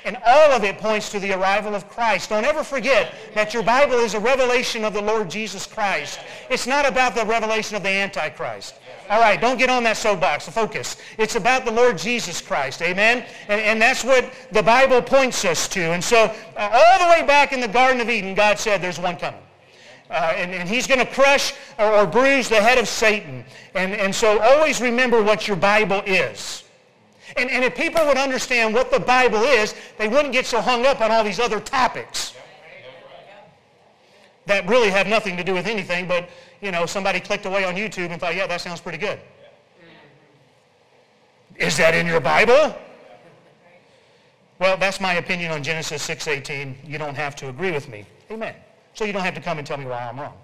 and 0.05 0.17
all 0.25 0.53
of 0.53 0.65
it 0.65 0.79
points 0.79 1.11
to 1.11 1.19
the 1.19 1.33
arrival 1.33 1.75
of 1.75 1.89
Christ. 1.89 2.31
Don't 2.31 2.45
ever 2.45 2.63
forget 2.63 3.15
that 3.35 3.55
your 3.55 3.63
Bible 3.63 3.99
is 3.99 4.15
a 4.15 4.21
revelation 4.21 4.85
of 4.85 4.93
the 4.95 5.03
Lord 5.03 5.31
Jesus 5.31 5.67
Christ. 5.67 6.21
It's 6.51 6.67
not 6.67 6.87
about 6.87 7.15
the 7.15 7.25
revelation 7.25 7.77
of 7.77 7.83
the 7.83 7.89
Antichrist. 7.89 8.75
All 9.11 9.21
right, 9.21 9.41
don't 9.41 9.59
get 9.59 9.71
on 9.71 9.85
that 9.85 9.97
soapbox. 9.97 10.49
Focus. 10.49 10.97
It's 11.17 11.35
about 11.35 11.65
the 11.65 11.71
Lord 11.71 11.97
Jesus 11.97 12.43
Christ. 12.43 12.83
Amen? 12.83 13.25
And, 13.49 13.61
and 13.61 13.81
that's 13.81 14.05
what 14.05 14.31
the 14.53 14.63
Bible 14.63 15.01
points 15.01 15.45
us 15.45 15.67
to. 15.69 15.81
And 15.81 16.05
so 16.05 16.35
uh, 16.57 16.71
all 16.73 17.07
the 17.07 17.11
way 17.11 17.27
back 17.27 17.53
in 17.53 17.61
the 17.61 17.69
Garden 17.69 18.01
of 18.01 18.11
Eden, 18.11 18.35
God 18.35 18.59
said 18.59 18.83
there's 18.83 19.01
one 19.01 19.17
coming. 19.17 19.41
Uh, 20.11 20.33
and, 20.37 20.53
and, 20.53 20.67
he's 20.67 20.87
going 20.87 21.01
to 21.01 21.13
crush 21.13 21.53
or, 21.79 21.93
or, 21.93 22.07
bruise 22.07 22.49
the 22.49 22.57
head 22.57 22.79
of 22.79 22.89
Satan. 22.89 23.45
And, 23.75 23.93
and 23.93 24.15
so 24.15 24.41
always 24.41 24.81
remember 24.81 25.23
what 25.23 25.47
your 25.47 25.57
Bible 25.57 26.03
is. 26.07 26.65
And, 27.37 27.51
and 27.51 27.65
if 27.65 27.75
people 27.75 28.05
would 28.07 28.17
understand 28.17 28.75
what 28.75 28.91
the 28.91 29.01
Bible 29.01 29.43
is, 29.43 29.75
they 29.99 30.09
wouldn't 30.09 30.33
get 30.33 30.47
so 30.47 30.61
hung 30.61 30.87
up 30.87 31.01
on 31.01 31.11
all 31.11 31.23
these 31.23 31.41
other 31.41 31.61
topics 31.61 32.35
that 34.47 34.67
really 34.67 34.91
have 34.91 35.07
nothing 35.07 35.37
to 35.37 35.45
do 35.45 35.53
with 35.53 35.67
anything, 35.67 36.09
but, 36.09 36.29
you 36.61 36.71
know, 36.71 36.87
somebody 36.87 37.21
clicked 37.21 37.45
away 37.45 37.65
on 37.65 37.75
YouTube 37.75 38.11
and 38.11 38.21
thought, 38.21 38.35
yeah, 38.35 38.47
that 38.47 38.61
sounds 38.61 38.81
pretty 38.81 38.99
good. 38.99 39.21
Is 41.57 41.77
that 41.77 41.95
in 41.95 42.07
your 42.07 42.21
Bible? 42.21 42.75
Well, 44.59 44.77
that's 44.77 45.01
my 45.01 45.15
opinion 45.15 45.53
on 45.53 45.63
Genesis 45.63 46.07
6.18. 46.07 46.75
You 46.85 46.99
don't 46.99 47.15
have 47.15 47.37
to 47.37 47.49
agree 47.49 47.71
with 47.71 47.89
me. 47.89 48.05
Amen. 48.31 48.55
So 48.95 49.05
you 49.05 49.13
don't 49.13 49.23
have 49.23 49.35
to 49.35 49.41
come 49.41 49.59
and 49.59 49.67
tell 49.67 49.77
me 49.77 49.85
why 49.85 50.09
I'm 50.09 50.19
wrong. 50.19 50.35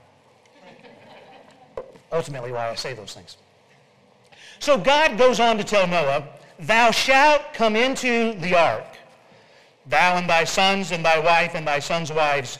Ultimately, 2.12 2.52
why 2.52 2.70
I 2.70 2.74
say 2.76 2.94
those 2.94 3.14
things. 3.14 3.36
So 4.60 4.78
God 4.78 5.18
goes 5.18 5.40
on 5.40 5.58
to 5.58 5.64
tell 5.64 5.86
Noah, 5.86 6.24
Thou 6.58 6.90
shalt 6.90 7.52
come 7.52 7.76
into 7.76 8.34
the 8.34 8.54
ark, 8.54 8.96
thou 9.86 10.16
and 10.16 10.28
thy 10.28 10.44
sons 10.44 10.92
and 10.92 11.04
thy 11.04 11.18
wife 11.18 11.54
and 11.54 11.66
thy 11.66 11.80
sons' 11.80 12.12
wives 12.12 12.58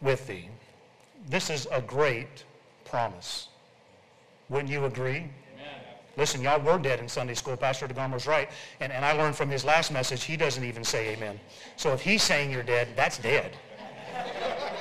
with 0.00 0.26
thee. 0.26 0.48
This 1.28 1.50
is 1.50 1.66
a 1.70 1.80
great 1.80 2.44
promise. 2.84 3.48
Wouldn't 4.48 4.70
you 4.70 4.86
agree? 4.86 5.26
Listen, 6.16 6.42
y'all 6.42 6.60
were 6.60 6.78
dead 6.78 6.98
in 6.98 7.08
Sunday 7.08 7.34
school. 7.34 7.56
Pastor 7.56 7.86
DeGarmo's 7.86 8.26
right. 8.26 8.50
And, 8.80 8.90
and 8.90 9.04
I 9.04 9.12
learned 9.12 9.36
from 9.36 9.48
his 9.48 9.64
last 9.64 9.92
message, 9.92 10.24
he 10.24 10.36
doesn't 10.36 10.64
even 10.64 10.82
say 10.82 11.10
amen. 11.10 11.38
So 11.76 11.92
if 11.92 12.00
he's 12.00 12.24
saying 12.24 12.50
you're 12.50 12.64
dead, 12.64 12.88
that's 12.96 13.18
dead. 13.18 13.56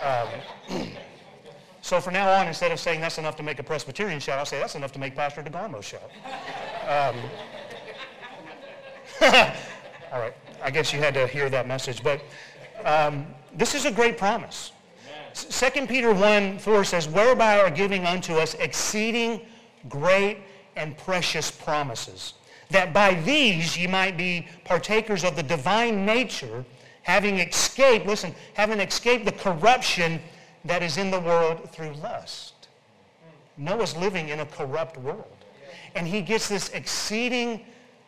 Um, 0.02 0.88
so 1.82 2.02
from 2.02 2.14
now 2.14 2.32
on, 2.32 2.48
instead 2.48 2.72
of 2.72 2.80
saying 2.80 3.02
that's 3.02 3.20
enough 3.20 3.36
to 3.36 3.44
make 3.44 3.60
a 3.60 3.64
Presbyterian 3.64 4.20
shout, 4.20 4.40
I'll 4.40 4.48
say 4.48 4.60
that's 4.60 4.74
enough 4.74 4.92
to 4.94 5.00
make 5.00 5.16
Pastor 5.16 5.44
DeGarmo 5.44 5.84
shout. 5.84 6.10
Um, 6.88 7.16
All 9.22 10.20
right. 10.20 10.34
I 10.62 10.70
guess 10.70 10.94
you 10.94 11.00
had 11.00 11.14
to 11.14 11.28
hear 11.28 11.50
that 11.50 11.68
message. 11.68 12.04
But 12.04 12.22
um, 12.84 13.26
this 13.54 13.74
is 13.74 13.86
a 13.86 13.92
great 13.92 14.18
promise. 14.18 14.72
2 15.34 15.88
Peter 15.88 16.14
1, 16.14 16.60
4 16.60 16.84
says, 16.84 17.08
Whereby 17.08 17.60
are 17.60 17.70
giving 17.70 18.06
unto 18.06 18.34
us 18.34 18.54
exceeding 18.56 19.42
great 19.88 20.40
and 20.76 20.98
precious 20.98 21.52
promises, 21.52 22.34
that 22.70 22.94
by 22.94 23.14
these 23.22 23.78
ye 23.78 23.88
might 23.88 24.18
be 24.18 24.48
partakers 24.66 25.24
of 25.24 25.36
the 25.36 25.44
divine 25.44 26.06
nature, 26.06 26.66
having 27.04 27.40
escaped, 27.40 28.06
listen, 28.06 28.34
having 28.54 28.80
escaped 28.80 29.26
the 29.26 29.32
corruption 29.32 30.20
that 30.66 30.84
is 30.84 30.98
in 30.98 31.12
the 31.12 31.20
world 31.20 31.70
through 31.72 31.94
lust. 32.04 32.54
Noah's 33.58 33.96
living 33.96 34.30
in 34.30 34.42
a 34.42 34.46
corrupt 34.46 34.98
world. 34.98 35.26
And 35.96 36.08
he 36.08 36.22
gets 36.22 36.48
this 36.48 36.70
exceeding 36.70 37.66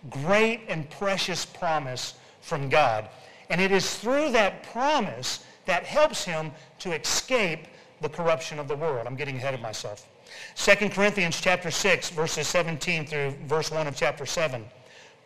great 0.09 0.61
and 0.67 0.89
precious 0.89 1.45
promise 1.45 2.15
from 2.41 2.69
God. 2.69 3.09
And 3.49 3.59
it 3.59 3.71
is 3.71 3.95
through 3.95 4.31
that 4.31 4.63
promise 4.71 5.43
that 5.65 5.83
helps 5.83 6.23
him 6.23 6.51
to 6.79 6.93
escape 6.93 7.67
the 8.01 8.09
corruption 8.09 8.59
of 8.59 8.67
the 8.67 8.75
world. 8.75 9.05
I'm 9.05 9.15
getting 9.15 9.37
ahead 9.37 9.53
of 9.53 9.61
myself. 9.61 10.07
2 10.55 10.89
Corinthians 10.89 11.39
chapter 11.41 11.71
6, 11.71 12.11
verses 12.11 12.47
17 12.47 13.05
through 13.05 13.31
verse 13.45 13.71
1 13.71 13.87
of 13.87 13.95
chapter 13.95 14.25
7. 14.25 14.63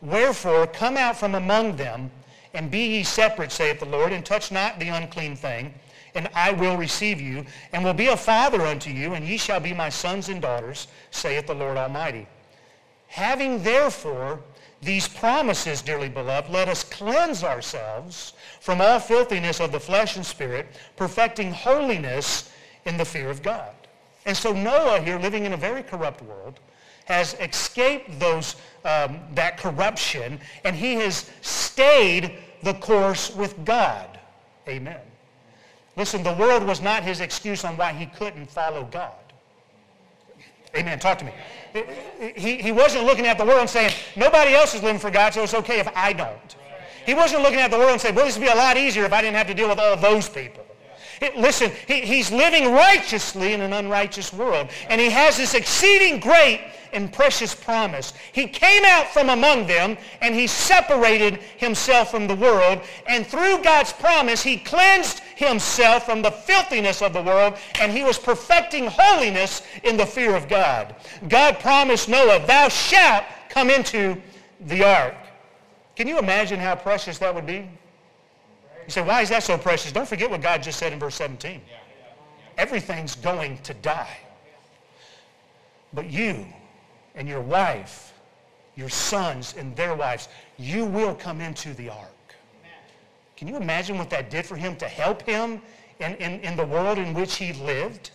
Wherefore, 0.01 0.67
come 0.67 0.97
out 0.97 1.17
from 1.17 1.35
among 1.35 1.75
them, 1.75 2.11
and 2.53 2.69
be 2.69 2.97
ye 2.97 3.03
separate, 3.03 3.51
saith 3.51 3.79
the 3.79 3.85
Lord, 3.85 4.11
and 4.11 4.25
touch 4.25 4.51
not 4.51 4.79
the 4.79 4.89
unclean 4.89 5.35
thing, 5.35 5.73
and 6.15 6.29
I 6.35 6.51
will 6.51 6.77
receive 6.77 7.19
you, 7.19 7.45
and 7.71 7.83
will 7.83 7.93
be 7.93 8.07
a 8.07 8.17
father 8.17 8.61
unto 8.61 8.91
you, 8.91 9.13
and 9.13 9.25
ye 9.25 9.37
shall 9.37 9.59
be 9.59 9.73
my 9.73 9.89
sons 9.89 10.29
and 10.29 10.41
daughters, 10.41 10.87
saith 11.11 11.47
the 11.47 11.55
Lord 11.55 11.77
Almighty. 11.77 12.27
Having 13.07 13.63
therefore 13.63 14.41
these 14.83 15.07
promises, 15.07 15.81
dearly 15.81 16.09
beloved, 16.09 16.49
let 16.49 16.67
us 16.67 16.83
cleanse 16.83 17.43
ourselves 17.43 18.33
from 18.59 18.81
all 18.81 18.99
filthiness 18.99 19.59
of 19.59 19.71
the 19.71 19.79
flesh 19.79 20.15
and 20.15 20.25
spirit, 20.25 20.67
perfecting 20.95 21.51
holiness 21.51 22.51
in 22.85 22.97
the 22.97 23.05
fear 23.05 23.29
of 23.29 23.41
God. 23.41 23.73
And 24.25 24.35
so 24.35 24.53
Noah 24.53 25.01
here, 25.01 25.19
living 25.19 25.45
in 25.45 25.53
a 25.53 25.57
very 25.57 25.83
corrupt 25.83 26.21
world, 26.21 26.59
has 27.05 27.35
escaped 27.35 28.19
those, 28.19 28.55
um, 28.85 29.19
that 29.33 29.57
corruption, 29.57 30.39
and 30.63 30.75
he 30.75 30.95
has 30.95 31.29
stayed 31.41 32.37
the 32.61 32.73
course 32.75 33.35
with 33.35 33.65
God. 33.65 34.19
Amen. 34.67 35.01
Listen, 35.97 36.23
the 36.23 36.33
world 36.33 36.63
was 36.63 36.81
not 36.81 37.03
his 37.03 37.19
excuse 37.19 37.65
on 37.65 37.77
why 37.77 37.93
he 37.93 38.05
couldn't 38.05 38.49
follow 38.49 38.85
God. 38.85 39.11
Amen. 40.75 40.99
Talk 40.99 41.19
to 41.19 41.25
me. 41.25 41.31
He, 42.35 42.57
he 42.57 42.71
wasn't 42.71 43.05
looking 43.05 43.27
at 43.27 43.37
the 43.37 43.45
world 43.45 43.61
and 43.61 43.69
saying, 43.69 43.91
nobody 44.15 44.53
else 44.53 44.73
is 44.73 44.81
living 44.81 44.99
for 44.99 45.11
God, 45.11 45.33
so 45.33 45.43
it's 45.43 45.53
okay 45.53 45.79
if 45.79 45.87
I 45.95 46.13
don't. 46.13 46.55
He 47.05 47.13
wasn't 47.13 47.41
looking 47.43 47.59
at 47.59 47.69
the 47.69 47.77
world 47.77 47.91
and 47.91 48.01
saying, 48.01 48.15
well, 48.15 48.25
this 48.25 48.37
would 48.37 48.45
be 48.45 48.51
a 48.51 48.55
lot 48.55 48.77
easier 48.77 49.03
if 49.05 49.13
I 49.13 49.21
didn't 49.21 49.35
have 49.35 49.47
to 49.47 49.53
deal 49.53 49.69
with 49.69 49.79
all 49.79 49.97
those 49.97 50.29
people. 50.29 50.62
Listen, 51.35 51.71
he, 51.87 52.01
he's 52.01 52.31
living 52.31 52.71
righteously 52.71 53.53
in 53.53 53.61
an 53.61 53.73
unrighteous 53.73 54.33
world. 54.33 54.69
And 54.89 54.99
he 54.99 55.09
has 55.09 55.37
this 55.37 55.53
exceeding 55.53 56.19
great 56.19 56.61
and 56.93 57.11
precious 57.11 57.53
promise. 57.55 58.13
He 58.31 58.47
came 58.47 58.83
out 58.85 59.07
from 59.07 59.29
among 59.29 59.67
them 59.67 59.97
and 60.21 60.35
he 60.35 60.47
separated 60.47 61.39
himself 61.57 62.11
from 62.11 62.27
the 62.27 62.35
world. 62.35 62.81
And 63.07 63.25
through 63.25 63.63
God's 63.63 63.91
promise, 63.91 64.43
he 64.43 64.57
cleansed 64.57 65.21
himself 65.35 66.05
from 66.05 66.21
the 66.21 66.31
filthiness 66.31 67.01
of 67.01 67.13
the 67.13 67.21
world 67.21 67.57
and 67.79 67.91
he 67.91 68.03
was 68.03 68.17
perfecting 68.17 68.87
holiness 68.87 69.63
in 69.83 69.97
the 69.97 70.05
fear 70.05 70.35
of 70.35 70.47
God. 70.47 70.95
God 71.27 71.59
promised 71.59 72.07
Noah, 72.07 72.45
thou 72.45 72.69
shalt 72.69 73.25
come 73.49 73.69
into 73.69 74.21
the 74.61 74.83
ark. 74.83 75.15
Can 75.95 76.07
you 76.07 76.17
imagine 76.17 76.59
how 76.59 76.75
precious 76.75 77.17
that 77.19 77.33
would 77.33 77.45
be? 77.45 77.69
You 78.85 78.91
say, 78.91 79.01
why 79.01 79.21
is 79.21 79.29
that 79.29 79.43
so 79.43 79.57
precious? 79.57 79.91
Don't 79.91 80.07
forget 80.07 80.29
what 80.29 80.41
God 80.41 80.63
just 80.63 80.79
said 80.79 80.93
in 80.93 80.99
verse 80.99 81.15
17. 81.15 81.61
Everything's 82.57 83.15
going 83.15 83.57
to 83.59 83.73
die. 83.75 84.17
But 85.93 86.09
you 86.09 86.45
and 87.15 87.27
your 87.27 87.41
wife, 87.41 88.13
your 88.75 88.89
sons 88.89 89.55
and 89.57 89.75
their 89.75 89.95
wives, 89.95 90.27
you 90.57 90.85
will 90.85 91.15
come 91.15 91.41
into 91.41 91.73
the 91.73 91.89
ark. 91.89 92.09
Can 93.35 93.47
you 93.47 93.57
imagine 93.57 93.97
what 93.97 94.09
that 94.09 94.29
did 94.29 94.45
for 94.45 94.55
him 94.55 94.75
to 94.77 94.87
help 94.87 95.21
him 95.23 95.61
in, 95.99 96.15
in, 96.15 96.39
in 96.41 96.55
the 96.55 96.65
world 96.65 96.97
in 96.97 97.13
which 97.13 97.35
he 97.35 97.53
lived? 97.53 98.11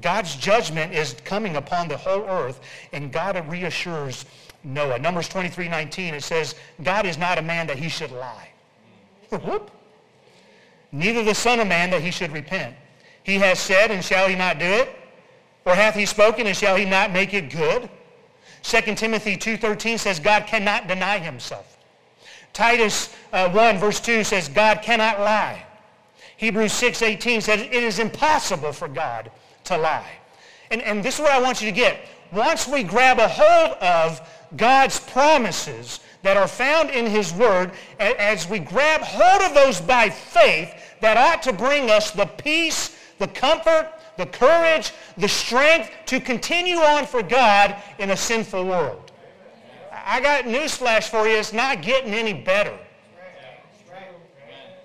God's 0.00 0.36
judgment 0.36 0.92
is 0.92 1.16
coming 1.24 1.56
upon 1.56 1.88
the 1.88 1.96
whole 1.96 2.24
earth, 2.28 2.60
and 2.92 3.10
God 3.10 3.50
reassures 3.50 4.26
Noah. 4.62 4.98
Numbers 4.98 5.28
23, 5.28 5.68
19, 5.68 6.14
it 6.14 6.22
says, 6.22 6.54
God 6.82 7.06
is 7.06 7.16
not 7.16 7.38
a 7.38 7.42
man 7.42 7.66
that 7.66 7.78
he 7.78 7.88
should 7.88 8.10
lie. 8.12 8.50
Neither 10.92 11.24
the 11.24 11.34
Son 11.34 11.60
of 11.60 11.66
Man 11.66 11.90
that 11.90 12.02
he 12.02 12.10
should 12.10 12.32
repent. 12.32 12.74
He 13.22 13.36
has 13.36 13.58
said, 13.58 13.90
and 13.90 14.04
shall 14.04 14.28
he 14.28 14.34
not 14.34 14.58
do 14.58 14.66
it? 14.66 14.94
Or 15.64 15.74
hath 15.74 15.94
he 15.94 16.06
spoken, 16.06 16.46
and 16.46 16.56
shall 16.56 16.76
he 16.76 16.84
not 16.84 17.12
make 17.12 17.34
it 17.34 17.50
good? 17.50 17.90
2 18.62 18.94
Timothy 18.94 19.36
2.13 19.36 19.98
says 19.98 20.18
God 20.18 20.46
cannot 20.46 20.88
deny 20.88 21.18
himself. 21.18 21.76
Titus 22.52 23.14
uh, 23.32 23.50
1 23.50 23.78
verse 23.78 24.00
2 24.00 24.24
says 24.24 24.48
God 24.48 24.80
cannot 24.82 25.20
lie. 25.20 25.64
Hebrews 26.36 26.72
6.18 26.72 27.42
says 27.42 27.60
it 27.60 27.72
is 27.72 27.98
impossible 27.98 28.72
for 28.72 28.88
God 28.88 29.30
to 29.64 29.76
lie. 29.76 30.10
And, 30.70 30.82
and 30.82 31.02
this 31.02 31.16
is 31.16 31.20
what 31.20 31.32
I 31.32 31.40
want 31.40 31.60
you 31.60 31.70
to 31.70 31.76
get. 31.76 32.00
Once 32.32 32.66
we 32.66 32.82
grab 32.82 33.18
a 33.18 33.28
hold 33.28 33.76
of 33.78 34.20
God's 34.56 34.98
promises 34.98 36.00
that 36.26 36.36
are 36.36 36.48
found 36.48 36.90
in 36.90 37.06
his 37.06 37.32
word, 37.32 37.70
as 38.00 38.48
we 38.48 38.58
grab 38.58 39.00
hold 39.00 39.42
of 39.42 39.54
those 39.54 39.80
by 39.80 40.10
faith, 40.10 40.74
that 41.00 41.16
ought 41.16 41.40
to 41.40 41.52
bring 41.52 41.88
us 41.88 42.10
the 42.10 42.26
peace, 42.26 42.98
the 43.20 43.28
comfort, 43.28 43.92
the 44.16 44.26
courage, 44.26 44.90
the 45.16 45.28
strength 45.28 45.88
to 46.06 46.18
continue 46.18 46.78
on 46.78 47.06
for 47.06 47.22
God 47.22 47.76
in 48.00 48.10
a 48.10 48.16
sinful 48.16 48.64
world. 48.66 49.12
I 49.92 50.20
got 50.20 50.46
newsflash 50.46 51.04
for 51.04 51.28
you. 51.28 51.36
It's 51.36 51.52
not 51.52 51.80
getting 51.80 52.12
any 52.12 52.32
better. 52.32 52.76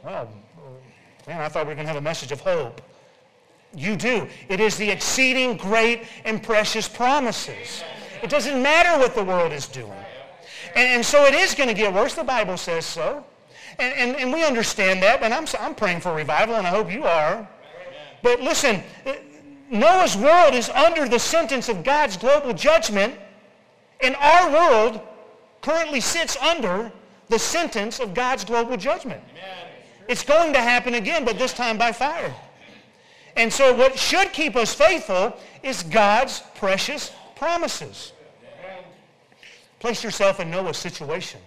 Oh, 0.06 0.28
man, 1.28 1.42
I 1.42 1.50
thought 1.50 1.66
we 1.66 1.70
were 1.70 1.76
going 1.76 1.88
to 1.88 1.94
have 1.94 1.96
a 1.96 2.02
message 2.02 2.32
of 2.32 2.42
hope. 2.42 2.84
You 3.76 3.96
do. 3.96 4.28
It 4.48 4.60
is 4.60 4.78
the 4.78 4.92
exceeding 4.92 5.58
great 5.58 6.04
and 6.24 6.44
precious 6.44 6.88
promises. 6.88 7.84
It 8.22 8.30
doesn't 8.30 8.62
matter 8.62 9.00
what 9.00 9.16
the 9.16 9.24
world 9.24 9.52
is 9.52 9.68
doing. 9.68 9.92
And, 10.76 10.88
and 10.88 11.06
so 11.06 11.26
it 11.26 11.34
is 11.34 11.56
going 11.56 11.70
to 11.70 11.76
get 11.76 11.94
worse. 11.94 12.14
The 12.14 12.24
Bible 12.24 12.58
says 12.58 12.86
so. 12.86 13.26
And, 13.80 13.94
and, 13.94 14.16
and 14.18 14.34
we 14.34 14.44
understand 14.44 15.02
that. 15.04 15.22
And 15.24 15.34
I'm, 15.34 15.46
I'm 15.60 15.76
praying 15.76 16.02
for 16.02 16.14
revival, 16.14 16.56
and 16.56 16.68
I 16.68 16.70
hope 16.70 16.92
you 16.92 17.04
are. 17.04 17.48
But 18.24 18.42
listen, 18.42 18.84
Noah's 19.70 20.16
world 20.16 20.54
is 20.54 20.70
under 20.70 21.08
the 21.08 21.20
sentence 21.20 21.70
of 21.70 21.84
God's 21.84 22.18
global 22.18 22.54
judgment, 22.54 23.16
and 24.02 24.16
our 24.18 24.52
world 24.52 25.02
currently 25.62 26.02
sits 26.02 26.38
under 26.38 26.92
the 27.30 27.40
sentence 27.40 28.00
of 28.00 28.14
God's 28.14 28.44
global 28.44 28.78
judgment. 28.78 29.24
It's 30.08 30.24
going 30.24 30.54
to 30.54 30.60
happen 30.60 30.96
again, 30.96 31.24
but 31.24 31.40
this 31.40 31.54
time 31.54 31.78
by 31.78 31.94
fire. 31.94 32.34
And 33.38 33.52
so 33.52 33.74
what 33.74 33.98
should 33.98 34.34
keep 34.34 34.56
us 34.58 34.74
faithful 34.74 35.38
is 35.64 35.84
God's 35.84 36.44
precious 36.56 37.14
promises. 37.36 38.12
Place 39.82 40.04
yourself 40.04 40.40
in 40.40 40.52
Noah's 40.52 40.78
situation. 40.78 41.42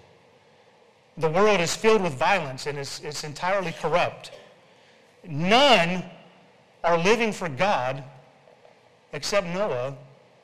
The 1.18 1.30
world 1.30 1.60
is 1.60 1.76
filled 1.76 2.02
with 2.02 2.14
violence 2.14 2.66
and 2.66 2.76
it's, 2.76 2.98
it's 2.98 3.22
entirely 3.22 3.70
corrupt. 3.70 4.32
None 5.22 6.02
are 6.82 6.98
living 6.98 7.32
for 7.32 7.48
God 7.48 8.02
except 9.12 9.46
Noah 9.46 9.96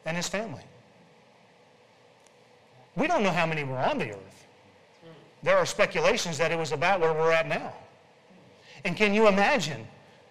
and 0.07 0.17
his 0.17 0.29
family. 0.29 0.63
We 2.95 3.09
don't 3.09 3.25
know 3.25 3.33
how 3.33 3.45
many 3.45 3.65
were 3.65 3.79
on 3.79 3.99
the 3.99 4.11
earth. 4.13 4.47
There 5.43 5.57
are 5.57 5.67
speculations 5.67 6.39
that 6.39 6.53
it 6.53 6.59
was 6.59 6.71
about 6.71 7.01
where 7.01 7.13
we're 7.13 7.33
at 7.33 7.49
now. 7.49 7.73
And 8.85 8.97
can 8.97 9.13
you 9.13 9.27
imagine, 9.27 9.85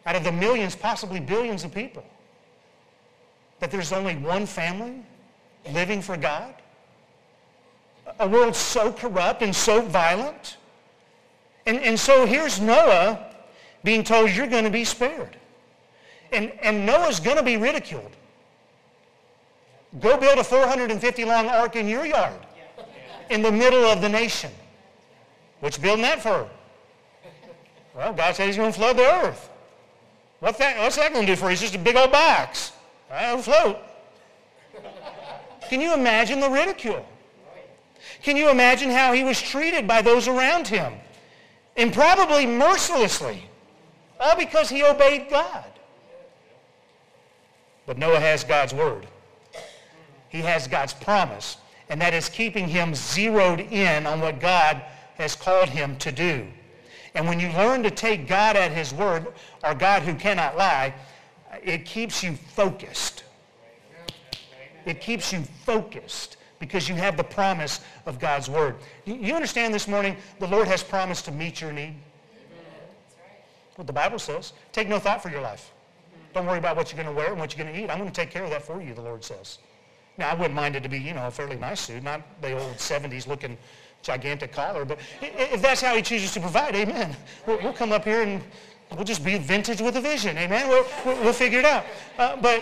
out 0.05 0.15
of 0.15 0.23
the 0.23 0.31
millions, 0.31 0.77
possibly 0.77 1.19
billions 1.19 1.65
of 1.65 1.73
people, 1.73 2.05
that 3.59 3.69
there's 3.69 3.91
only 3.91 4.15
one 4.15 4.45
family 4.45 5.03
living 5.73 6.01
for 6.01 6.15
God? 6.15 6.55
A 8.19 8.27
world 8.27 8.55
so 8.55 8.91
corrupt 8.91 9.41
and 9.41 9.55
so 9.55 9.81
violent? 9.81 10.57
And, 11.65 11.79
and 11.79 11.99
so 11.99 12.25
here's 12.25 12.59
Noah 12.59 13.25
being 13.83 14.03
told, 14.03 14.31
you're 14.31 14.47
going 14.47 14.65
to 14.65 14.69
be 14.69 14.83
spared. 14.83 15.37
And, 16.31 16.51
and 16.61 16.85
Noah's 16.85 17.19
going 17.19 17.37
to 17.37 17.43
be 17.43 17.57
ridiculed. 17.57 18.11
Go 19.99 20.17
build 20.17 20.37
a 20.37 20.43
450 20.43 21.25
long 21.25 21.47
ark 21.47 21.75
in 21.75 21.87
your 21.87 22.05
yard 22.05 22.39
in 23.29 23.41
the 23.41 23.51
middle 23.51 23.85
of 23.85 24.01
the 24.01 24.09
nation. 24.09 24.51
What 25.59 25.75
you 25.75 25.83
building 25.83 26.03
that 26.03 26.21
for? 26.21 26.47
Well, 27.95 28.13
God 28.13 28.35
said 28.35 28.47
he's 28.47 28.57
going 28.57 28.71
to 28.71 28.77
flood 28.77 28.97
the 28.97 29.05
earth. 29.05 29.49
What's 30.39 30.57
that, 30.59 30.77
what's 30.77 30.95
that 30.95 31.11
going 31.11 31.25
to 31.25 31.31
do 31.33 31.35
for 31.35 31.45
you? 31.45 31.51
It's 31.51 31.61
just 31.61 31.75
a 31.75 31.79
big 31.79 31.95
old 31.95 32.11
box. 32.11 32.71
It'll 33.11 33.41
float. 33.41 33.77
Can 35.69 35.81
you 35.81 35.93
imagine 35.93 36.39
the 36.39 36.49
ridicule? 36.49 37.05
Can 38.21 38.35
you 38.35 38.49
imagine 38.49 38.89
how 38.89 39.13
he 39.13 39.23
was 39.23 39.41
treated 39.41 39.87
by 39.87 40.01
those 40.01 40.27
around 40.27 40.67
him? 40.67 40.93
And 41.77 41.93
probably 41.93 42.45
mercilessly. 42.45 43.43
All 44.19 44.35
because 44.35 44.69
he 44.69 44.83
obeyed 44.83 45.29
God. 45.29 45.65
But 47.85 47.97
Noah 47.97 48.19
has 48.19 48.43
God's 48.43 48.73
word. 48.73 49.07
He 50.27 50.39
has 50.39 50.67
God's 50.67 50.93
promise. 50.93 51.57
And 51.89 52.01
that 52.01 52.13
is 52.13 52.29
keeping 52.29 52.67
him 52.67 52.93
zeroed 52.93 53.61
in 53.61 54.05
on 54.05 54.19
what 54.19 54.39
God 54.39 54.81
has 55.17 55.35
called 55.35 55.69
him 55.69 55.95
to 55.97 56.11
do. 56.11 56.47
And 57.15 57.27
when 57.27 57.39
you 57.39 57.49
learn 57.49 57.81
to 57.83 57.91
take 57.91 58.27
God 58.27 58.55
at 58.55 58.71
his 58.71 58.93
word, 58.93 59.27
or 59.63 59.73
God 59.73 60.03
who 60.03 60.13
cannot 60.13 60.57
lie, 60.57 60.93
it 61.63 61.85
keeps 61.85 62.23
you 62.23 62.33
focused. 62.33 63.23
It 64.85 65.01
keeps 65.01 65.33
you 65.33 65.41
focused 65.65 66.37
because 66.59 66.87
you 66.87 66.95
have 66.95 67.17
the 67.17 67.23
promise 67.23 67.81
of 68.05 68.19
God's 68.19 68.49
word. 68.49 68.75
You 69.05 69.33
understand 69.33 69.73
this 69.73 69.87
morning, 69.87 70.17
the 70.39 70.47
Lord 70.47 70.67
has 70.67 70.83
promised 70.83 71.25
to 71.25 71.31
meet 71.31 71.61
your 71.61 71.71
need? 71.71 71.95
What 73.75 73.87
the 73.87 73.93
Bible 73.93 74.19
says. 74.19 74.53
Take 74.73 74.89
no 74.89 74.99
thought 74.99 75.23
for 75.23 75.29
your 75.29 75.41
life. 75.41 75.71
Don't 76.33 76.45
worry 76.45 76.59
about 76.59 76.75
what 76.75 76.91
you're 76.91 77.01
going 77.01 77.13
to 77.13 77.17
wear 77.17 77.31
and 77.31 77.39
what 77.39 77.55
you're 77.55 77.63
going 77.63 77.75
to 77.75 77.83
eat. 77.83 77.89
I'm 77.89 77.97
going 77.97 78.11
to 78.11 78.15
take 78.15 78.29
care 78.29 78.43
of 78.43 78.49
that 78.49 78.61
for 78.61 78.81
you, 78.81 78.93
the 78.93 79.01
Lord 79.01 79.23
says. 79.23 79.59
Now, 80.17 80.29
I 80.29 80.33
wouldn't 80.33 80.53
mind 80.53 80.75
it 80.75 80.83
to 80.83 80.89
be, 80.89 80.99
you 80.99 81.13
know, 81.13 81.27
a 81.27 81.31
fairly 81.31 81.55
nice 81.55 81.79
suit, 81.79 82.03
not 82.03 82.21
the 82.41 82.51
old 82.51 82.75
70s 82.75 83.25
looking 83.25 83.57
gigantic 84.01 84.51
collar, 84.51 84.85
but 84.85 84.99
if 85.21 85.61
that's 85.61 85.81
how 85.81 85.95
he 85.95 86.01
chooses 86.01 86.33
to 86.33 86.41
provide, 86.41 86.75
amen. 86.75 87.15
We'll, 87.47 87.57
we'll 87.61 87.73
come 87.73 87.93
up 87.93 88.03
here 88.03 88.21
and 88.21 88.41
we'll 88.93 89.05
just 89.05 89.23
be 89.23 89.37
vintage 89.37 89.81
with 89.81 89.95
a 89.95 90.01
vision, 90.01 90.37
amen. 90.37 90.67
We'll, 90.67 90.85
we'll, 91.05 91.23
we'll 91.23 91.33
figure 91.33 91.59
it 91.59 91.65
out. 91.65 91.85
Uh, 92.17 92.35
but, 92.35 92.61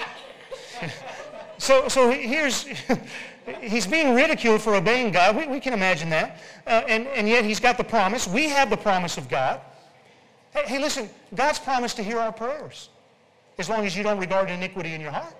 so, 1.57 1.87
so 1.87 2.11
here's, 2.11 2.67
he's 3.61 3.87
being 3.87 4.13
ridiculed 4.13 4.61
for 4.61 4.75
obeying 4.75 5.11
God. 5.11 5.35
We, 5.35 5.47
we 5.47 5.59
can 5.59 5.73
imagine 5.73 6.09
that. 6.09 6.39
Uh, 6.65 6.83
and, 6.87 7.07
and 7.07 7.27
yet 7.27 7.45
he's 7.45 7.59
got 7.59 7.77
the 7.77 7.83
promise. 7.83 8.27
We 8.27 8.49
have 8.49 8.69
the 8.69 8.77
promise 8.77 9.17
of 9.17 9.29
God. 9.29 9.61
Hey, 10.53 10.63
hey, 10.65 10.79
listen, 10.79 11.09
God's 11.33 11.59
promised 11.59 11.95
to 11.97 12.03
hear 12.03 12.19
our 12.19 12.31
prayers 12.31 12.89
as 13.57 13.69
long 13.69 13.85
as 13.85 13.95
you 13.95 14.03
don't 14.03 14.19
regard 14.19 14.49
iniquity 14.49 14.93
in 14.93 15.01
your 15.01 15.11
heart. 15.11 15.35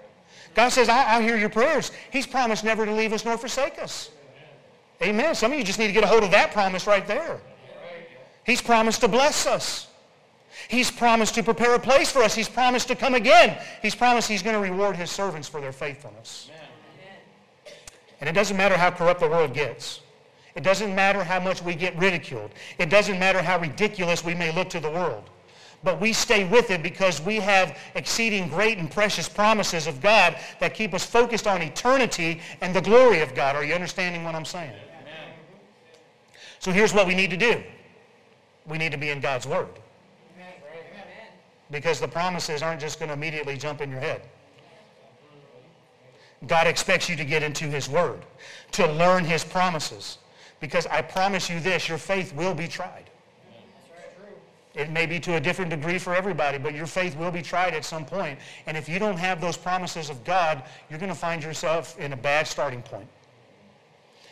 God 0.55 0.69
says, 0.69 0.89
I, 0.89 1.17
will 1.17 1.27
hear 1.27 1.37
your 1.37 1.49
prayers. 1.49 1.91
He's 2.11 2.25
promised 2.25 2.63
never 2.63 2.85
to 2.85 2.91
leave 2.91 3.13
us 3.13 3.23
nor 3.23 3.37
forsake 3.37 3.79
us. 3.79 4.09
Amen. 5.01 5.35
Some 5.35 5.51
of 5.51 5.57
you 5.57 5.63
just 5.63 5.77
need 5.77 5.87
to 5.87 5.93
get 5.93 6.03
a 6.03 6.07
hold 6.07 6.23
of 6.23 6.31
that 6.31 6.51
promise 6.51 6.87
right 6.87 7.05
there. 7.05 7.39
He's 8.43 8.61
promised 8.61 9.01
to 9.01 9.07
bless 9.07 9.45
us. 9.45 9.87
He's 10.67 10.89
promised 10.89 11.35
to 11.35 11.43
prepare 11.43 11.75
a 11.75 11.79
place 11.79 12.11
for 12.11 12.23
us. 12.23 12.33
He's 12.33 12.49
promised 12.49 12.87
to 12.87 12.95
come 12.95 13.13
again. 13.13 13.57
He's 13.81 13.93
promised 13.93 14.27
he's 14.27 14.41
going 14.41 14.55
to 14.55 14.61
reward 14.61 14.95
his 14.95 15.11
servants 15.11 15.47
for 15.47 15.61
their 15.61 15.71
faithfulness. 15.71 16.49
Amen. 16.49 16.56
And 18.19 18.29
it 18.29 18.33
doesn't 18.33 18.57
matter 18.57 18.77
how 18.77 18.91
corrupt 18.91 19.19
the 19.19 19.29
world 19.29 19.53
gets. 19.53 20.01
It 20.55 20.63
doesn't 20.63 20.95
matter 20.95 21.23
how 21.23 21.39
much 21.39 21.61
we 21.61 21.75
get 21.75 21.95
ridiculed. 21.97 22.51
It 22.79 22.89
doesn't 22.89 23.19
matter 23.19 23.41
how 23.41 23.59
ridiculous 23.59 24.23
we 24.25 24.33
may 24.33 24.51
look 24.51 24.69
to 24.71 24.79
the 24.79 24.89
world. 24.89 25.29
But 25.83 26.01
we 26.01 26.11
stay 26.13 26.43
with 26.45 26.71
it 26.71 26.81
because 26.81 27.21
we 27.21 27.35
have 27.35 27.77
exceeding 27.93 28.49
great 28.49 28.79
and 28.79 28.89
precious 28.89 29.29
promises 29.29 29.85
of 29.85 30.01
God 30.01 30.35
that 30.59 30.73
keep 30.73 30.95
us 30.95 31.05
focused 31.05 31.45
on 31.45 31.61
eternity 31.61 32.41
and 32.61 32.75
the 32.75 32.81
glory 32.81 33.21
of 33.21 33.35
God. 33.35 33.55
Are 33.55 33.63
you 33.63 33.75
understanding 33.75 34.23
what 34.23 34.33
I'm 34.33 34.45
saying? 34.45 34.71
Amen. 34.71 35.33
So 36.57 36.71
here's 36.71 36.93
what 36.93 37.05
we 37.05 37.13
need 37.13 37.29
to 37.29 37.37
do. 37.37 37.61
We 38.65 38.79
need 38.79 38.91
to 38.91 38.97
be 38.97 39.11
in 39.11 39.19
God's 39.19 39.45
Word. 39.45 39.67
Because 41.69 41.99
the 41.99 42.07
promises 42.07 42.63
aren't 42.63 42.81
just 42.81 42.97
going 42.97 43.09
to 43.09 43.13
immediately 43.13 43.57
jump 43.57 43.81
in 43.81 43.91
your 43.91 43.99
head. 43.99 44.21
God 46.45 46.67
expects 46.67 47.09
you 47.09 47.15
to 47.15 47.25
get 47.25 47.41
into 47.41 47.65
his 47.65 47.89
word, 47.89 48.19
to 48.73 48.87
learn 48.93 49.25
his 49.25 49.43
promises. 49.43 50.19
Because 50.59 50.85
I 50.87 51.01
promise 51.01 51.49
you 51.49 51.59
this, 51.59 51.89
your 51.89 51.97
faith 51.97 52.33
will 52.33 52.53
be 52.53 52.67
tried. 52.67 53.05
It 54.75 54.91
may 54.91 55.07
be 55.07 55.19
to 55.21 55.35
a 55.35 55.39
different 55.39 55.71
degree 55.71 55.97
for 55.97 56.13
everybody, 56.13 56.59
but 56.59 56.75
your 56.75 56.85
faith 56.85 57.17
will 57.17 57.31
be 57.31 57.41
tried 57.41 57.73
at 57.73 57.83
some 57.83 58.05
point. 58.05 58.37
And 58.67 58.77
if 58.77 58.87
you 58.87 58.99
don't 58.99 59.17
have 59.17 59.41
those 59.41 59.57
promises 59.57 60.11
of 60.11 60.23
God, 60.23 60.61
you're 60.89 60.99
going 60.99 61.11
to 61.11 61.17
find 61.17 61.41
yourself 61.41 61.97
in 61.97 62.13
a 62.13 62.15
bad 62.15 62.45
starting 62.47 62.83
point. 62.83 63.07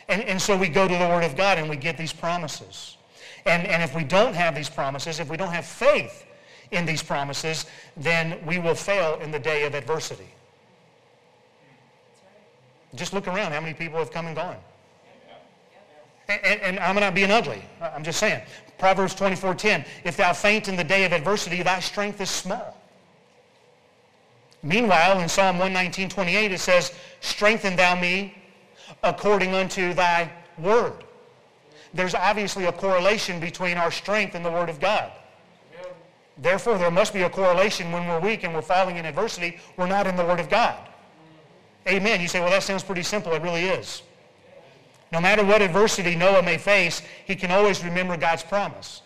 And, 0.08 0.22
and 0.22 0.40
so 0.40 0.56
we 0.56 0.68
go 0.68 0.86
to 0.86 0.94
the 0.94 1.08
Word 1.08 1.24
of 1.24 1.36
God 1.36 1.58
and 1.58 1.68
we 1.68 1.74
get 1.74 1.98
these 1.98 2.12
promises. 2.12 2.96
And, 3.44 3.66
and 3.66 3.82
if 3.82 3.96
we 3.96 4.04
don't 4.04 4.34
have 4.34 4.54
these 4.54 4.68
promises, 4.68 5.18
if 5.18 5.28
we 5.28 5.36
don't 5.36 5.52
have 5.52 5.66
faith 5.66 6.24
in 6.70 6.86
these 6.86 7.02
promises, 7.02 7.66
then 7.96 8.38
we 8.46 8.58
will 8.60 8.76
fail 8.76 9.18
in 9.20 9.32
the 9.32 9.40
day 9.40 9.64
of 9.64 9.74
adversity. 9.74 10.28
Just 12.96 13.12
look 13.12 13.28
around. 13.28 13.52
How 13.52 13.60
many 13.60 13.74
people 13.74 13.98
have 13.98 14.10
come 14.10 14.26
and 14.26 14.34
gone? 14.34 14.56
And, 16.28 16.60
and, 16.60 16.78
I'm 16.80 16.96
not 16.96 17.14
being 17.14 17.30
ugly. 17.30 17.62
I'm 17.80 18.02
just 18.02 18.18
saying. 18.18 18.42
Proverbs 18.78 19.14
24.10, 19.14 19.86
if 20.04 20.16
thou 20.16 20.32
faint 20.32 20.68
in 20.68 20.74
the 20.74 20.82
day 20.82 21.04
of 21.04 21.12
adversity, 21.12 21.62
thy 21.62 21.78
strength 21.78 22.20
is 22.20 22.30
small. 22.30 22.76
Meanwhile, 24.62 25.20
in 25.20 25.28
Psalm 25.28 25.58
119.28, 25.58 26.50
it 26.50 26.58
says, 26.58 26.92
strengthen 27.20 27.76
thou 27.76 27.94
me 27.94 28.34
according 29.04 29.54
unto 29.54 29.94
thy 29.94 30.30
word. 30.58 31.04
There's 31.94 32.14
obviously 32.14 32.64
a 32.64 32.72
correlation 32.72 33.38
between 33.38 33.76
our 33.76 33.92
strength 33.92 34.34
and 34.34 34.44
the 34.44 34.50
word 34.50 34.68
of 34.68 34.80
God. 34.80 35.12
Therefore, 36.38 36.76
there 36.76 36.90
must 36.90 37.14
be 37.14 37.22
a 37.22 37.30
correlation 37.30 37.92
when 37.92 38.06
we're 38.06 38.20
weak 38.20 38.44
and 38.44 38.52
we're 38.52 38.60
falling 38.62 38.96
in 38.96 39.06
adversity. 39.06 39.58
We're 39.76 39.86
not 39.86 40.06
in 40.06 40.16
the 40.16 40.24
word 40.24 40.40
of 40.40 40.50
God. 40.50 40.76
Amen. 41.88 42.20
You 42.20 42.28
say, 42.28 42.40
well, 42.40 42.50
that 42.50 42.62
sounds 42.62 42.82
pretty 42.82 43.02
simple. 43.02 43.32
It 43.32 43.42
really 43.42 43.64
is. 43.64 44.02
No 45.12 45.20
matter 45.20 45.44
what 45.44 45.62
adversity 45.62 46.16
Noah 46.16 46.42
may 46.42 46.58
face, 46.58 47.02
he 47.26 47.36
can 47.36 47.50
always 47.50 47.84
remember 47.84 48.16
God's 48.16 48.42
promise. 48.42 49.02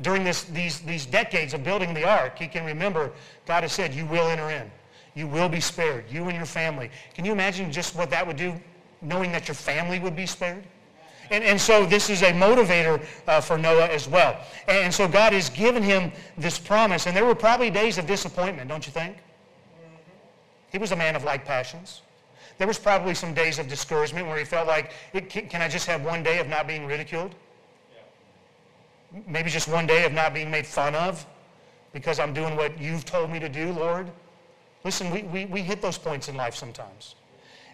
During 0.00 0.24
this, 0.24 0.44
these, 0.44 0.80
these 0.80 1.04
decades 1.04 1.52
of 1.52 1.64
building 1.64 1.94
the 1.94 2.08
ark, 2.08 2.38
he 2.38 2.46
can 2.46 2.64
remember 2.64 3.12
God 3.46 3.62
has 3.62 3.72
said, 3.72 3.92
you 3.92 4.06
will 4.06 4.28
enter 4.28 4.50
in. 4.50 4.70
You 5.14 5.26
will 5.26 5.48
be 5.48 5.60
spared, 5.60 6.04
you 6.10 6.24
and 6.24 6.36
your 6.36 6.46
family. 6.46 6.90
Can 7.14 7.24
you 7.24 7.32
imagine 7.32 7.70
just 7.70 7.94
what 7.94 8.08
that 8.10 8.26
would 8.26 8.36
do, 8.36 8.54
knowing 9.02 9.30
that 9.32 9.46
your 9.46 9.54
family 9.54 9.98
would 9.98 10.16
be 10.16 10.26
spared? 10.26 10.64
And, 11.30 11.44
and 11.44 11.60
so 11.60 11.86
this 11.86 12.08
is 12.08 12.22
a 12.22 12.32
motivator 12.32 13.04
uh, 13.26 13.40
for 13.40 13.58
Noah 13.58 13.88
as 13.88 14.08
well. 14.08 14.38
And 14.68 14.92
so 14.92 15.08
God 15.08 15.32
has 15.32 15.48
given 15.50 15.82
him 15.82 16.12
this 16.36 16.58
promise. 16.58 17.06
And 17.06 17.16
there 17.16 17.24
were 17.24 17.34
probably 17.34 17.70
days 17.70 17.98
of 17.98 18.06
disappointment, 18.06 18.68
don't 18.68 18.86
you 18.86 18.92
think? 18.92 19.16
He 20.70 20.78
was 20.78 20.92
a 20.92 20.96
man 20.96 21.16
of 21.16 21.24
like 21.24 21.44
passions. 21.44 22.02
There 22.58 22.66
was 22.66 22.78
probably 22.78 23.14
some 23.14 23.34
days 23.34 23.58
of 23.58 23.68
discouragement 23.68 24.26
where 24.26 24.38
he 24.38 24.44
felt 24.44 24.68
like, 24.68 24.92
can 25.28 25.62
I 25.62 25.68
just 25.68 25.86
have 25.86 26.04
one 26.04 26.22
day 26.22 26.38
of 26.38 26.48
not 26.48 26.66
being 26.66 26.86
ridiculed? 26.86 27.34
Maybe 29.26 29.50
just 29.50 29.68
one 29.68 29.86
day 29.86 30.04
of 30.04 30.12
not 30.12 30.32
being 30.32 30.50
made 30.50 30.66
fun 30.66 30.94
of 30.94 31.26
because 31.92 32.18
I'm 32.18 32.32
doing 32.32 32.56
what 32.56 32.78
you've 32.80 33.04
told 33.04 33.30
me 33.30 33.38
to 33.38 33.48
do, 33.48 33.72
Lord. 33.72 34.10
Listen, 34.84 35.10
we, 35.10 35.22
we, 35.24 35.44
we 35.46 35.60
hit 35.60 35.82
those 35.82 35.98
points 35.98 36.28
in 36.28 36.36
life 36.36 36.54
sometimes. 36.54 37.14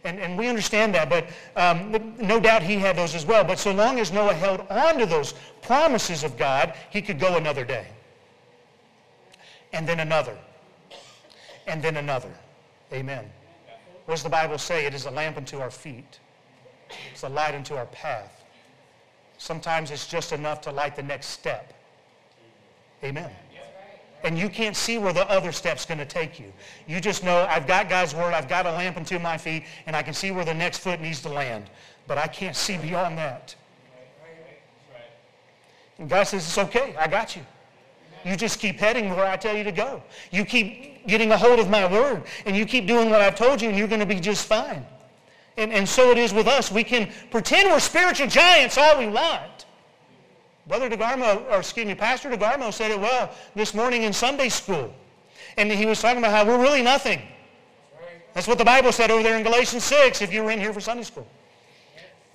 And, 0.04 0.18
and 0.20 0.38
we 0.38 0.48
understand 0.48 0.94
that, 0.94 1.08
but 1.08 1.28
um, 1.56 2.14
no 2.18 2.38
doubt 2.38 2.62
he 2.62 2.76
had 2.76 2.96
those 2.96 3.14
as 3.14 3.26
well. 3.26 3.42
But 3.44 3.58
so 3.58 3.72
long 3.72 3.98
as 3.98 4.12
Noah 4.12 4.34
held 4.34 4.60
on 4.70 4.98
to 4.98 5.06
those 5.06 5.34
promises 5.62 6.22
of 6.22 6.36
God, 6.36 6.74
he 6.90 7.02
could 7.02 7.18
go 7.18 7.36
another 7.36 7.64
day. 7.64 7.86
And 9.72 9.88
then 9.88 10.00
another. 10.00 10.36
And 11.66 11.82
then 11.82 11.96
another. 11.96 12.32
Amen. 12.92 13.30
What 14.08 14.14
does 14.14 14.22
the 14.22 14.30
Bible 14.30 14.56
say? 14.56 14.86
It 14.86 14.94
is 14.94 15.04
a 15.04 15.10
lamp 15.10 15.36
unto 15.36 15.58
our 15.58 15.70
feet. 15.70 16.18
It's 17.12 17.24
a 17.24 17.28
light 17.28 17.54
unto 17.54 17.74
our 17.74 17.84
path. 17.84 18.42
Sometimes 19.36 19.90
it's 19.90 20.06
just 20.06 20.32
enough 20.32 20.62
to 20.62 20.70
light 20.70 20.96
the 20.96 21.02
next 21.02 21.26
step. 21.26 21.74
Amen. 23.04 23.30
And 24.24 24.38
you 24.38 24.48
can't 24.48 24.74
see 24.74 24.96
where 24.96 25.12
the 25.12 25.28
other 25.28 25.52
step's 25.52 25.84
going 25.84 25.98
to 25.98 26.06
take 26.06 26.40
you. 26.40 26.50
You 26.86 27.02
just 27.02 27.22
know, 27.22 27.46
I've 27.50 27.66
got 27.66 27.90
God's 27.90 28.14
word, 28.14 28.32
I've 28.32 28.48
got 28.48 28.64
a 28.64 28.70
lamp 28.70 28.96
unto 28.96 29.18
my 29.18 29.36
feet, 29.36 29.64
and 29.84 29.94
I 29.94 30.02
can 30.02 30.14
see 30.14 30.30
where 30.30 30.46
the 30.46 30.54
next 30.54 30.78
foot 30.78 31.02
needs 31.02 31.20
to 31.20 31.28
land. 31.28 31.68
But 32.06 32.16
I 32.16 32.28
can't 32.28 32.56
see 32.56 32.78
beyond 32.78 33.18
that. 33.18 33.54
And 35.98 36.08
God 36.08 36.24
says, 36.24 36.46
it's 36.46 36.56
okay, 36.56 36.96
I 36.98 37.08
got 37.08 37.36
you. 37.36 37.42
You 38.24 38.36
just 38.36 38.58
keep 38.58 38.78
heading 38.78 39.10
where 39.10 39.26
I 39.26 39.36
tell 39.36 39.54
you 39.54 39.64
to 39.64 39.72
go. 39.72 40.02
You 40.30 40.46
keep 40.46 40.97
getting 41.08 41.32
a 41.32 41.36
hold 41.36 41.58
of 41.58 41.68
my 41.68 41.90
word, 41.90 42.22
and 42.46 42.56
you 42.56 42.64
keep 42.66 42.86
doing 42.86 43.10
what 43.10 43.20
I've 43.20 43.34
told 43.34 43.60
you, 43.60 43.68
and 43.68 43.76
you're 43.76 43.88
going 43.88 44.00
to 44.00 44.06
be 44.06 44.20
just 44.20 44.46
fine. 44.46 44.84
And, 45.56 45.72
and 45.72 45.88
so 45.88 46.10
it 46.10 46.18
is 46.18 46.32
with 46.32 46.46
us. 46.46 46.70
We 46.70 46.84
can 46.84 47.10
pretend 47.30 47.70
we're 47.70 47.80
spiritual 47.80 48.28
giants 48.28 48.78
all 48.78 48.98
we 48.98 49.08
want. 49.08 49.66
Brother 50.68 50.88
DeGarmo, 50.88 51.50
or 51.50 51.58
excuse 51.58 51.86
me, 51.86 51.94
Pastor 51.94 52.30
DeGarmo 52.30 52.72
said 52.72 52.90
it 52.90 53.00
well 53.00 53.34
this 53.56 53.74
morning 53.74 54.02
in 54.02 54.12
Sunday 54.12 54.50
school. 54.50 54.94
And 55.56 55.72
he 55.72 55.86
was 55.86 56.00
talking 56.00 56.18
about 56.18 56.30
how 56.30 56.46
we're 56.46 56.62
really 56.62 56.82
nothing. 56.82 57.20
That's 58.34 58.46
what 58.46 58.58
the 58.58 58.64
Bible 58.64 58.92
said 58.92 59.10
over 59.10 59.22
there 59.22 59.36
in 59.36 59.42
Galatians 59.42 59.82
6 59.84 60.22
if 60.22 60.32
you 60.32 60.44
were 60.44 60.50
in 60.50 60.60
here 60.60 60.72
for 60.72 60.80
Sunday 60.80 61.02
school. 61.02 61.26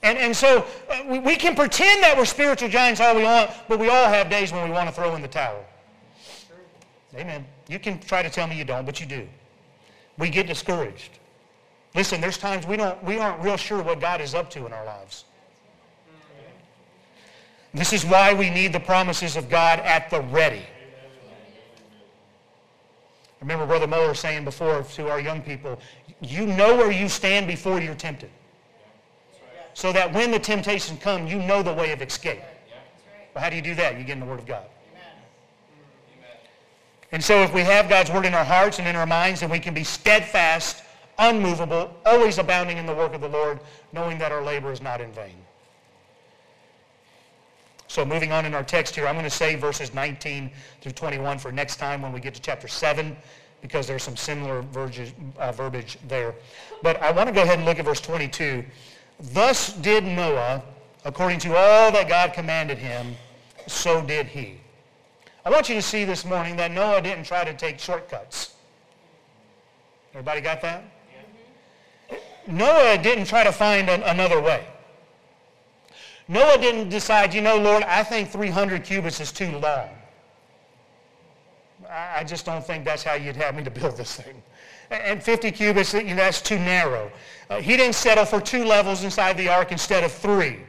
And, 0.01 0.17
and 0.17 0.35
so 0.35 0.65
uh, 0.89 1.03
we, 1.07 1.19
we 1.19 1.35
can 1.37 1.55
pretend 1.55 2.03
that 2.03 2.17
we're 2.17 2.25
spiritual 2.25 2.67
giants 2.67 2.99
all 2.99 3.15
we 3.15 3.23
want, 3.23 3.51
but 3.69 3.79
we 3.79 3.87
all 3.87 4.07
have 4.07 4.29
days 4.29 4.51
when 4.51 4.65
we 4.65 4.71
want 4.71 4.89
to 4.89 4.93
throw 4.93 5.15
in 5.15 5.21
the 5.21 5.29
towel. 5.29 5.65
Amen. 7.15 7.45
You 7.67 7.79
can 7.79 7.99
try 7.99 8.21
to 8.21 8.29
tell 8.29 8.47
me 8.47 8.57
you 8.57 8.65
don't, 8.65 8.85
but 8.85 8.99
you 8.99 9.05
do. 9.05 9.27
We 10.17 10.29
get 10.29 10.47
discouraged. 10.47 11.19
Listen, 11.95 12.21
there's 12.21 12.37
times 12.37 12.65
we, 12.65 12.77
don't, 12.77 13.01
we 13.03 13.19
aren't 13.19 13.41
real 13.41 13.57
sure 13.57 13.81
what 13.81 13.99
God 13.99 14.21
is 14.21 14.33
up 14.33 14.49
to 14.51 14.65
in 14.65 14.73
our 14.73 14.85
lives. 14.85 15.25
This 17.73 17.93
is 17.93 18.05
why 18.05 18.33
we 18.33 18.49
need 18.49 18.71
the 18.73 18.79
promises 18.79 19.35
of 19.35 19.49
God 19.49 19.79
at 19.79 20.09
the 20.09 20.21
ready. 20.21 20.61
I 23.41 23.45
remember 23.45 23.65
Brother 23.65 23.87
Moeller 23.87 24.13
saying 24.13 24.45
before 24.45 24.83
to 24.83 25.09
our 25.09 25.19
young 25.19 25.41
people, 25.41 25.79
you 26.21 26.45
know 26.45 26.75
where 26.75 26.91
you 26.91 27.09
stand 27.09 27.47
before 27.47 27.79
you're 27.81 27.95
tempted. 27.95 28.29
So 29.73 29.91
that 29.91 30.13
when 30.13 30.31
the 30.31 30.39
temptation 30.39 30.97
comes, 30.97 31.31
you 31.31 31.39
know 31.39 31.63
the 31.63 31.73
way 31.73 31.91
of 31.91 32.01
escape. 32.01 32.41
Well, 33.33 33.43
how 33.43 33.49
do 33.49 33.55
you 33.55 33.61
do 33.61 33.73
that? 33.75 33.97
You 33.97 34.03
get 34.03 34.13
in 34.13 34.19
the 34.19 34.25
Word 34.25 34.39
of 34.39 34.45
God. 34.45 34.65
And 37.13 37.23
so 37.23 37.43
if 37.43 37.53
we 37.53 37.61
have 37.61 37.87
God's 37.87 38.09
word 38.09 38.25
in 38.25 38.33
our 38.33 38.43
hearts 38.43 38.79
and 38.79 38.87
in 38.87 38.95
our 38.95 39.05
minds, 39.05 39.41
then 39.41 39.49
we 39.51 39.59
can 39.59 39.75
be 39.75 39.83
steadfast, 39.83 40.83
unmovable, 41.19 41.95
always 42.07 42.39
abounding 42.39 42.77
in 42.77 42.87
the 42.87 42.93
work 42.93 43.13
of 43.13 43.21
the 43.21 43.29
Lord, 43.29 43.59
knowing 43.93 44.17
that 44.17 44.31
our 44.31 44.43
labor 44.43 44.71
is 44.71 44.81
not 44.81 44.99
in 44.99 45.11
vain. 45.11 45.35
So 47.87 48.03
moving 48.03 48.31
on 48.31 48.47
in 48.47 48.55
our 48.55 48.63
text 48.63 48.95
here, 48.95 49.07
I'm 49.07 49.13
going 49.13 49.25
to 49.25 49.29
save 49.29 49.59
verses 49.59 49.93
19 49.93 50.49
through 50.81 50.93
21 50.93 51.37
for 51.37 51.51
next 51.51 51.75
time 51.75 52.01
when 52.01 52.11
we 52.11 52.19
get 52.19 52.33
to 52.33 52.41
chapter 52.41 52.67
7 52.67 53.15
because 53.61 53.85
there's 53.85 54.01
some 54.01 54.17
similar 54.17 54.65
uh, 55.37 55.51
verbiage 55.51 55.99
there. 56.07 56.33
But 56.81 56.99
I 56.99 57.11
want 57.11 57.29
to 57.29 57.33
go 57.33 57.43
ahead 57.43 57.59
and 57.59 57.65
look 57.65 57.77
at 57.77 57.85
verse 57.85 58.01
22. 58.01 58.65
Thus 59.33 59.73
did 59.73 60.03
Noah, 60.03 60.63
according 61.05 61.37
to 61.41 61.55
all 61.55 61.91
that 61.91 62.09
God 62.09 62.33
commanded 62.33 62.79
him, 62.79 63.15
so 63.67 64.01
did 64.01 64.25
he. 64.25 64.62
I 65.45 65.49
want 65.49 65.67
you 65.67 65.75
to 65.75 65.81
see 65.81 66.05
this 66.05 66.23
morning 66.23 66.55
that 66.55 66.71
Noah 66.71 67.01
didn't 67.01 67.25
try 67.25 67.43
to 67.43 67.53
take 67.53 67.77
shortcuts. 67.77 68.55
Everybody 70.13 70.41
got 70.41 70.61
that? 70.61 70.83
Noah 72.47 72.97
didn't 72.97 73.25
try 73.25 73.43
to 73.43 73.51
find 73.51 73.89
an, 73.89 74.03
another 74.03 74.41
way. 74.41 74.65
Noah 76.27 76.57
didn't 76.57 76.89
decide, 76.89 77.33
you 77.33 77.41
know, 77.41 77.57
Lord, 77.57 77.83
I 77.83 78.03
think 78.03 78.29
300 78.29 78.83
cubits 78.83 79.19
is 79.19 79.31
too 79.31 79.51
long. 79.57 79.89
I 81.89 82.23
just 82.23 82.45
don't 82.45 82.65
think 82.65 82.85
that's 82.85 83.03
how 83.03 83.15
you'd 83.15 83.35
have 83.35 83.55
me 83.55 83.63
to 83.63 83.71
build 83.71 83.97
this 83.97 84.15
thing. 84.15 84.41
And 84.89 85.21
50 85.21 85.51
cubits, 85.51 85.93
you 85.93 86.03
know, 86.03 86.15
that's 86.15 86.41
too 86.41 86.57
narrow. 86.57 87.11
Uh, 87.49 87.59
he 87.59 87.75
didn't 87.75 87.95
settle 87.95 88.25
for 88.25 88.39
two 88.39 88.63
levels 88.63 89.03
inside 89.03 89.37
the 89.37 89.49
ark 89.49 89.71
instead 89.71 90.03
of 90.03 90.11
three. 90.11 90.59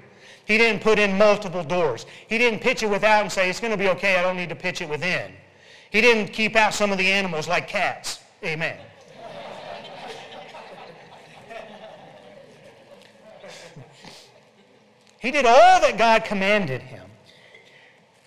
He 0.47 0.59
didn't 0.59 0.83
put 0.83 0.99
in 0.99 1.17
multiple 1.17 1.65
doors. 1.65 2.05
He 2.29 2.37
didn't 2.39 2.61
pitch 2.61 2.83
it 2.83 2.91
without 2.91 3.23
and 3.23 3.33
say, 3.33 3.49
it's 3.49 3.61
going 3.61 3.71
to 3.71 3.79
be 3.79 3.89
okay, 3.91 4.17
I 4.17 4.23
don't 4.23 4.37
need 4.37 4.49
to 4.51 4.55
pitch 4.55 4.83
it 4.83 4.89
within. 4.89 5.33
He 5.91 6.01
didn't 6.01 6.33
keep 6.33 6.57
out 6.57 6.75
some 6.75 6.93
of 6.93 6.99
the 6.99 7.07
animals 7.07 7.49
like 7.49 7.69
cats. 7.69 8.21
Amen. 8.45 8.77
he 15.19 15.31
did 15.31 15.47
all 15.47 15.81
that 15.81 15.97
God 15.97 16.25
commanded 16.25 16.83
him, 16.83 17.07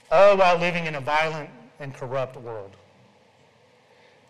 all 0.10 0.38
while 0.38 0.58
living 0.58 0.86
in 0.86 0.95
a 0.95 1.01
violent 1.01 1.49
and 1.80 1.93
corrupt 1.93 2.38
world. 2.38 2.75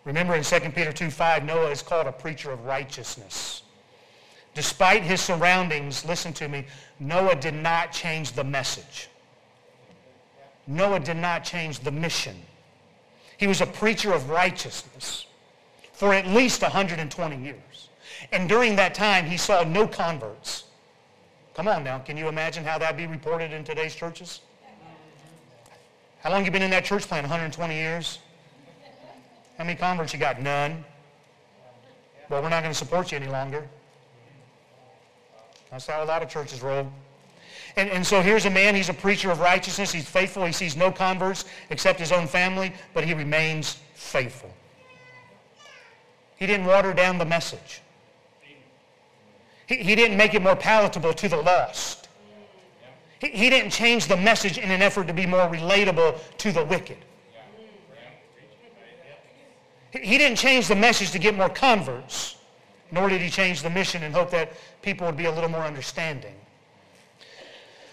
Remember 0.04 0.34
in 0.34 0.42
2 0.42 0.60
Peter 0.70 0.92
2, 0.92 1.10
5, 1.10 1.44
Noah 1.44 1.70
is 1.70 1.82
called 1.82 2.06
a 2.06 2.12
preacher 2.12 2.50
of 2.50 2.64
righteousness. 2.64 3.62
Despite 4.58 5.04
his 5.04 5.20
surroundings, 5.20 6.04
listen 6.04 6.32
to 6.32 6.48
me, 6.48 6.64
Noah 6.98 7.36
did 7.36 7.54
not 7.54 7.92
change 7.92 8.32
the 8.32 8.42
message. 8.42 9.08
Noah 10.66 10.98
did 10.98 11.16
not 11.16 11.44
change 11.44 11.78
the 11.78 11.92
mission. 11.92 12.34
He 13.36 13.46
was 13.46 13.60
a 13.60 13.66
preacher 13.66 14.12
of 14.12 14.30
righteousness 14.30 15.26
for 15.92 16.12
at 16.12 16.26
least 16.26 16.62
120 16.62 17.36
years. 17.36 17.88
And 18.32 18.48
during 18.48 18.74
that 18.74 18.96
time, 18.96 19.26
he 19.26 19.36
saw 19.36 19.62
no 19.62 19.86
converts. 19.86 20.64
Come 21.54 21.68
on 21.68 21.84
now, 21.84 22.00
can 22.00 22.16
you 22.16 22.26
imagine 22.26 22.64
how 22.64 22.78
that'd 22.78 22.96
be 22.96 23.06
reported 23.06 23.52
in 23.52 23.62
today's 23.62 23.94
churches? 23.94 24.40
How 26.18 26.32
long 26.32 26.44
you 26.44 26.50
been 26.50 26.62
in 26.62 26.70
that 26.72 26.84
church 26.84 27.06
plan? 27.06 27.22
120 27.22 27.76
years? 27.76 28.18
How 29.56 29.62
many 29.62 29.78
converts 29.78 30.12
you 30.12 30.18
got? 30.18 30.42
None. 30.42 30.84
Well, 32.28 32.42
we're 32.42 32.48
not 32.48 32.64
going 32.64 32.72
to 32.72 32.78
support 32.78 33.12
you 33.12 33.18
any 33.18 33.28
longer. 33.28 33.68
That's 35.70 35.86
how 35.86 36.02
a 36.02 36.06
lot 36.06 36.22
of 36.22 36.28
churches 36.28 36.62
roll. 36.62 36.90
And, 37.76 37.90
and 37.90 38.06
so 38.06 38.22
here's 38.22 38.46
a 38.46 38.50
man, 38.50 38.74
he's 38.74 38.88
a 38.88 38.94
preacher 38.94 39.30
of 39.30 39.40
righteousness. 39.40 39.92
He's 39.92 40.08
faithful. 40.08 40.44
He 40.44 40.52
sees 40.52 40.76
no 40.76 40.90
converts 40.90 41.44
except 41.70 42.00
his 42.00 42.12
own 42.12 42.26
family, 42.26 42.72
but 42.94 43.04
he 43.04 43.14
remains 43.14 43.78
faithful. 43.94 44.50
He 46.36 46.46
didn't 46.46 46.66
water 46.66 46.92
down 46.92 47.18
the 47.18 47.24
message. 47.24 47.82
He, 49.66 49.76
he 49.76 49.94
didn't 49.94 50.16
make 50.16 50.34
it 50.34 50.42
more 50.42 50.56
palatable 50.56 51.12
to 51.14 51.28
the 51.28 51.36
lost. 51.36 52.08
He, 53.20 53.28
he 53.28 53.50
didn't 53.50 53.70
change 53.70 54.06
the 54.06 54.16
message 54.16 54.56
in 54.58 54.70
an 54.70 54.82
effort 54.82 55.06
to 55.08 55.12
be 55.12 55.26
more 55.26 55.48
relatable 55.48 56.18
to 56.38 56.52
the 56.52 56.64
wicked. 56.64 56.98
He 59.92 60.18
didn't 60.18 60.36
change 60.36 60.68
the 60.68 60.76
message 60.76 61.10
to 61.12 61.18
get 61.18 61.34
more 61.36 61.48
converts, 61.48 62.36
nor 62.90 63.08
did 63.08 63.20
he 63.20 63.28
change 63.28 63.62
the 63.62 63.70
mission 63.70 64.02
and 64.02 64.14
hope 64.14 64.30
that 64.30 64.52
people 64.82 65.06
would 65.06 65.16
be 65.16 65.26
a 65.26 65.32
little 65.32 65.50
more 65.50 65.62
understanding. 65.62 66.34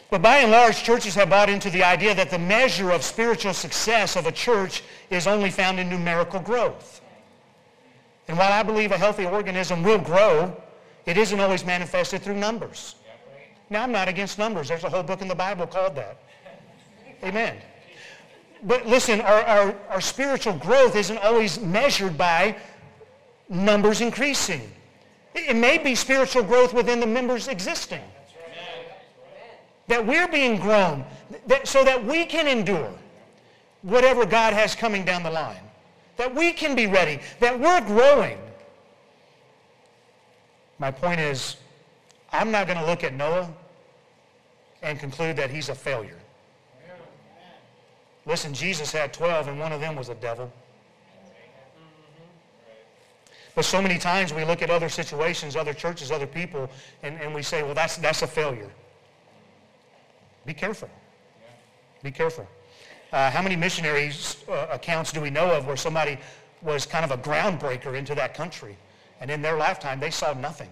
But 0.09 0.21
by 0.21 0.37
and 0.37 0.51
large, 0.51 0.83
churches 0.83 1.15
have 1.15 1.29
bought 1.29 1.49
into 1.49 1.69
the 1.69 1.83
idea 1.83 2.13
that 2.15 2.29
the 2.29 2.39
measure 2.39 2.91
of 2.91 3.03
spiritual 3.03 3.53
success 3.53 4.15
of 4.15 4.27
a 4.27 4.31
church 4.31 4.83
is 5.09 5.27
only 5.27 5.49
found 5.49 5.79
in 5.79 5.89
numerical 5.89 6.39
growth. 6.39 7.01
And 8.27 8.37
while 8.37 8.51
I 8.51 8.63
believe 8.63 8.91
a 8.91 8.97
healthy 8.97 9.25
organism 9.25 9.83
will 9.83 9.97
grow, 9.97 10.55
it 11.05 11.17
isn't 11.17 11.39
always 11.39 11.65
manifested 11.65 12.21
through 12.21 12.35
numbers. 12.35 12.95
Now, 13.69 13.83
I'm 13.83 13.91
not 13.91 14.07
against 14.07 14.37
numbers. 14.37 14.67
There's 14.67 14.83
a 14.83 14.89
whole 14.89 15.03
book 15.03 15.21
in 15.21 15.27
the 15.27 15.35
Bible 15.35 15.67
called 15.67 15.95
that. 15.95 16.17
Amen. 17.23 17.57
But 18.63 18.85
listen, 18.85 19.21
our, 19.21 19.41
our, 19.43 19.75
our 19.89 20.01
spiritual 20.01 20.53
growth 20.53 20.95
isn't 20.95 21.17
always 21.19 21.59
measured 21.59 22.17
by 22.17 22.55
numbers 23.49 24.01
increasing. 24.01 24.71
It 25.35 25.55
may 25.55 25.77
be 25.77 25.95
spiritual 25.95 26.43
growth 26.43 26.73
within 26.73 26.99
the 26.99 27.07
members 27.07 27.47
existing. 27.47 28.01
That 29.87 30.05
we're 30.05 30.27
being 30.27 30.59
grown 30.59 31.05
that, 31.47 31.67
so 31.67 31.83
that 31.83 32.03
we 32.03 32.25
can 32.25 32.47
endure 32.47 32.91
whatever 33.81 34.25
God 34.25 34.53
has 34.53 34.73
coming 34.73 35.05
down 35.05 35.21
the 35.21 35.29
line. 35.29 35.61
That 36.17 36.33
we 36.33 36.53
can 36.53 36.75
be 36.75 36.87
ready. 36.87 37.19
That 37.39 37.59
we're 37.59 37.81
growing. 37.81 38.39
My 40.79 40.89
point 40.89 41.19
is, 41.19 41.57
I'm 42.31 42.51
not 42.51 42.67
going 42.67 42.79
to 42.79 42.85
look 42.85 43.03
at 43.03 43.13
Noah 43.13 43.53
and 44.81 44.99
conclude 44.99 45.35
that 45.35 45.49
he's 45.49 45.69
a 45.69 45.75
failure. 45.75 46.17
Listen, 48.25 48.53
Jesus 48.53 48.91
had 48.91 49.13
12 49.13 49.49
and 49.49 49.59
one 49.59 49.71
of 49.71 49.79
them 49.79 49.95
was 49.95 50.09
a 50.09 50.15
devil. 50.15 50.51
But 53.55 53.63
so 53.63 53.81
many 53.81 53.97
times 53.97 54.33
we 54.33 54.43
look 54.43 54.61
at 54.61 54.69
other 54.69 54.89
situations, 54.89 55.55
other 55.55 55.73
churches, 55.73 56.11
other 56.11 56.27
people, 56.27 56.69
and, 57.03 57.19
and 57.21 57.33
we 57.33 57.41
say, 57.41 57.63
well, 57.63 57.73
that's, 57.73 57.95
that's 57.97 58.21
a 58.21 58.27
failure. 58.27 58.69
Be 60.45 60.53
careful. 60.53 60.89
Be 62.03 62.11
careful. 62.11 62.47
Uh, 63.13 63.31
how 63.31 63.41
many 63.41 63.55
missionaries 63.55 64.43
uh, 64.49 64.67
accounts 64.69 65.13
do 65.13 65.21
we 65.21 65.29
know 65.29 65.49
of 65.51 65.65
where 65.65 65.77
somebody 65.77 66.17
was 66.61 66.85
kind 66.85 67.05
of 67.05 67.11
a 67.11 67.17
groundbreaker 67.17 67.97
into 67.97 68.13
that 68.13 68.33
country? 68.33 68.77
And 69.21 69.31
in 69.31 69.41
their 69.41 69.57
lifetime, 69.57 70.01
they 70.01 70.11
saw 70.11 70.33
nothing. 70.33 70.69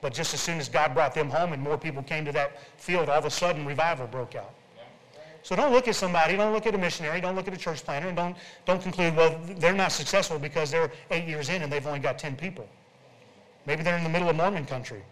But 0.00 0.12
just 0.12 0.34
as 0.34 0.40
soon 0.40 0.58
as 0.58 0.68
God 0.68 0.94
brought 0.94 1.14
them 1.14 1.30
home 1.30 1.52
and 1.52 1.62
more 1.62 1.78
people 1.78 2.02
came 2.02 2.24
to 2.24 2.32
that 2.32 2.60
field, 2.80 3.08
all 3.08 3.18
of 3.18 3.24
a 3.24 3.30
sudden 3.30 3.64
revival 3.64 4.08
broke 4.08 4.34
out. 4.34 4.52
So 5.48 5.56
don't 5.56 5.72
look 5.72 5.88
at 5.88 5.94
somebody, 5.94 6.36
don't 6.36 6.52
look 6.52 6.66
at 6.66 6.74
a 6.74 6.78
missionary, 6.78 7.22
don't 7.22 7.34
look 7.34 7.48
at 7.48 7.54
a 7.54 7.56
church 7.56 7.82
planter, 7.82 8.08
and 8.08 8.16
don't, 8.18 8.36
don't 8.66 8.82
conclude, 8.82 9.16
well, 9.16 9.40
they're 9.56 9.72
not 9.72 9.92
successful 9.92 10.38
because 10.38 10.70
they're 10.70 10.92
eight 11.10 11.26
years 11.26 11.48
in 11.48 11.62
and 11.62 11.72
they've 11.72 11.86
only 11.86 12.00
got 12.00 12.18
10 12.18 12.36
people. 12.36 12.68
Maybe 13.64 13.82
they're 13.82 13.96
in 13.96 14.04
the 14.04 14.10
middle 14.10 14.28
of 14.28 14.36
Mormon 14.36 14.66
country. 14.66 15.02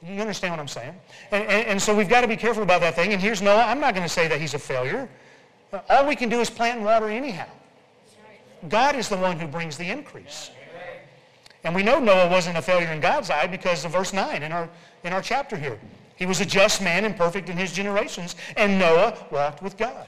You 0.00 0.20
understand 0.20 0.52
what 0.52 0.60
I'm 0.60 0.68
saying? 0.68 0.94
And, 1.32 1.42
and, 1.42 1.66
and 1.70 1.82
so 1.82 1.92
we've 1.92 2.08
got 2.08 2.20
to 2.20 2.28
be 2.28 2.36
careful 2.36 2.62
about 2.62 2.80
that 2.82 2.94
thing. 2.94 3.12
And 3.12 3.20
here's 3.20 3.42
Noah. 3.42 3.64
I'm 3.64 3.80
not 3.80 3.96
going 3.96 4.06
to 4.06 4.12
say 4.12 4.28
that 4.28 4.40
he's 4.40 4.54
a 4.54 4.58
failure. 4.60 5.08
Uh, 5.72 5.80
all 5.90 6.06
we 6.06 6.14
can 6.14 6.28
do 6.28 6.38
is 6.38 6.50
plant 6.50 6.76
and 6.76 6.84
water 6.84 7.08
anyhow. 7.08 7.48
God 8.68 8.94
is 8.94 9.08
the 9.08 9.16
one 9.16 9.40
who 9.40 9.48
brings 9.48 9.76
the 9.76 9.90
increase. 9.90 10.52
And 11.64 11.74
we 11.74 11.82
know 11.82 11.98
Noah 11.98 12.28
wasn't 12.28 12.58
a 12.58 12.62
failure 12.62 12.92
in 12.92 13.00
God's 13.00 13.28
eye 13.28 13.48
because 13.48 13.84
of 13.84 13.90
verse 13.90 14.12
9 14.12 14.44
in 14.44 14.52
our, 14.52 14.70
in 15.02 15.12
our 15.12 15.20
chapter 15.20 15.56
here. 15.56 15.80
He 16.22 16.26
was 16.26 16.40
a 16.40 16.46
just 16.46 16.80
man 16.80 17.04
and 17.04 17.16
perfect 17.16 17.48
in 17.48 17.56
his 17.56 17.72
generations, 17.72 18.36
and 18.56 18.78
Noah 18.78 19.18
walked 19.32 19.60
with 19.60 19.76
God. 19.76 20.06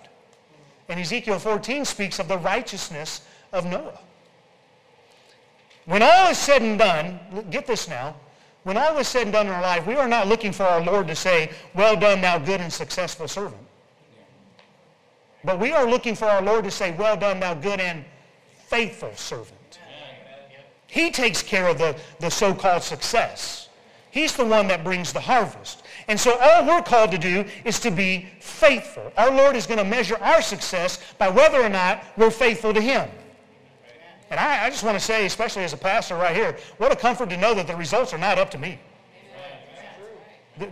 And 0.88 1.00
Ezekiel 1.00 1.40
14 1.40 1.84
speaks 1.84 2.20
of 2.20 2.28
the 2.28 2.38
righteousness 2.38 3.22
of 3.52 3.66
Noah. 3.66 3.98
When 5.86 6.02
all 6.02 6.30
is 6.30 6.38
said 6.38 6.62
and 6.62 6.78
done, 6.78 7.18
get 7.50 7.66
this 7.66 7.88
now, 7.88 8.14
when 8.62 8.76
all 8.76 8.96
is 8.98 9.08
said 9.08 9.24
and 9.24 9.32
done 9.32 9.48
in 9.48 9.52
our 9.52 9.60
life, 9.60 9.88
we 9.88 9.96
are 9.96 10.06
not 10.06 10.28
looking 10.28 10.52
for 10.52 10.62
our 10.62 10.80
Lord 10.80 11.08
to 11.08 11.16
say, 11.16 11.50
well 11.74 11.96
done, 11.96 12.20
thou 12.20 12.38
good 12.38 12.60
and 12.60 12.72
successful 12.72 13.26
servant. 13.26 13.66
But 15.42 15.58
we 15.58 15.72
are 15.72 15.84
looking 15.84 16.14
for 16.14 16.26
our 16.26 16.42
Lord 16.42 16.62
to 16.62 16.70
say, 16.70 16.92
well 16.92 17.16
done, 17.16 17.40
thou 17.40 17.54
good 17.54 17.80
and 17.80 18.04
faithful 18.68 19.16
servant. 19.16 19.80
He 20.86 21.10
takes 21.10 21.42
care 21.42 21.66
of 21.66 21.78
the, 21.78 21.96
the 22.20 22.30
so-called 22.30 22.84
success. 22.84 23.63
He's 24.14 24.36
the 24.36 24.44
one 24.44 24.68
that 24.68 24.84
brings 24.84 25.12
the 25.12 25.18
harvest. 25.18 25.82
And 26.06 26.20
so 26.20 26.38
all 26.40 26.64
we're 26.64 26.82
called 26.82 27.10
to 27.10 27.18
do 27.18 27.44
is 27.64 27.80
to 27.80 27.90
be 27.90 28.28
faithful. 28.38 29.12
Our 29.16 29.32
Lord 29.32 29.56
is 29.56 29.66
going 29.66 29.78
to 29.78 29.84
measure 29.84 30.16
our 30.22 30.40
success 30.40 31.00
by 31.18 31.28
whether 31.28 31.60
or 31.60 31.68
not 31.68 32.04
we're 32.16 32.30
faithful 32.30 32.72
to 32.72 32.80
him. 32.80 33.10
And 34.30 34.38
I, 34.38 34.66
I, 34.66 34.70
just 34.70 34.84
want 34.84 34.96
to 34.96 35.04
say, 35.04 35.26
especially 35.26 35.64
as 35.64 35.72
a 35.72 35.76
pastor 35.76 36.14
right 36.14 36.34
here, 36.36 36.56
what 36.78 36.92
a 36.92 36.96
comfort 36.96 37.28
to 37.30 37.36
know 37.36 37.54
that 37.54 37.66
the 37.66 37.74
results 37.74 38.14
are 38.14 38.18
not 38.18 38.38
up 38.38 38.52
to 38.52 38.58
me. 38.58 38.78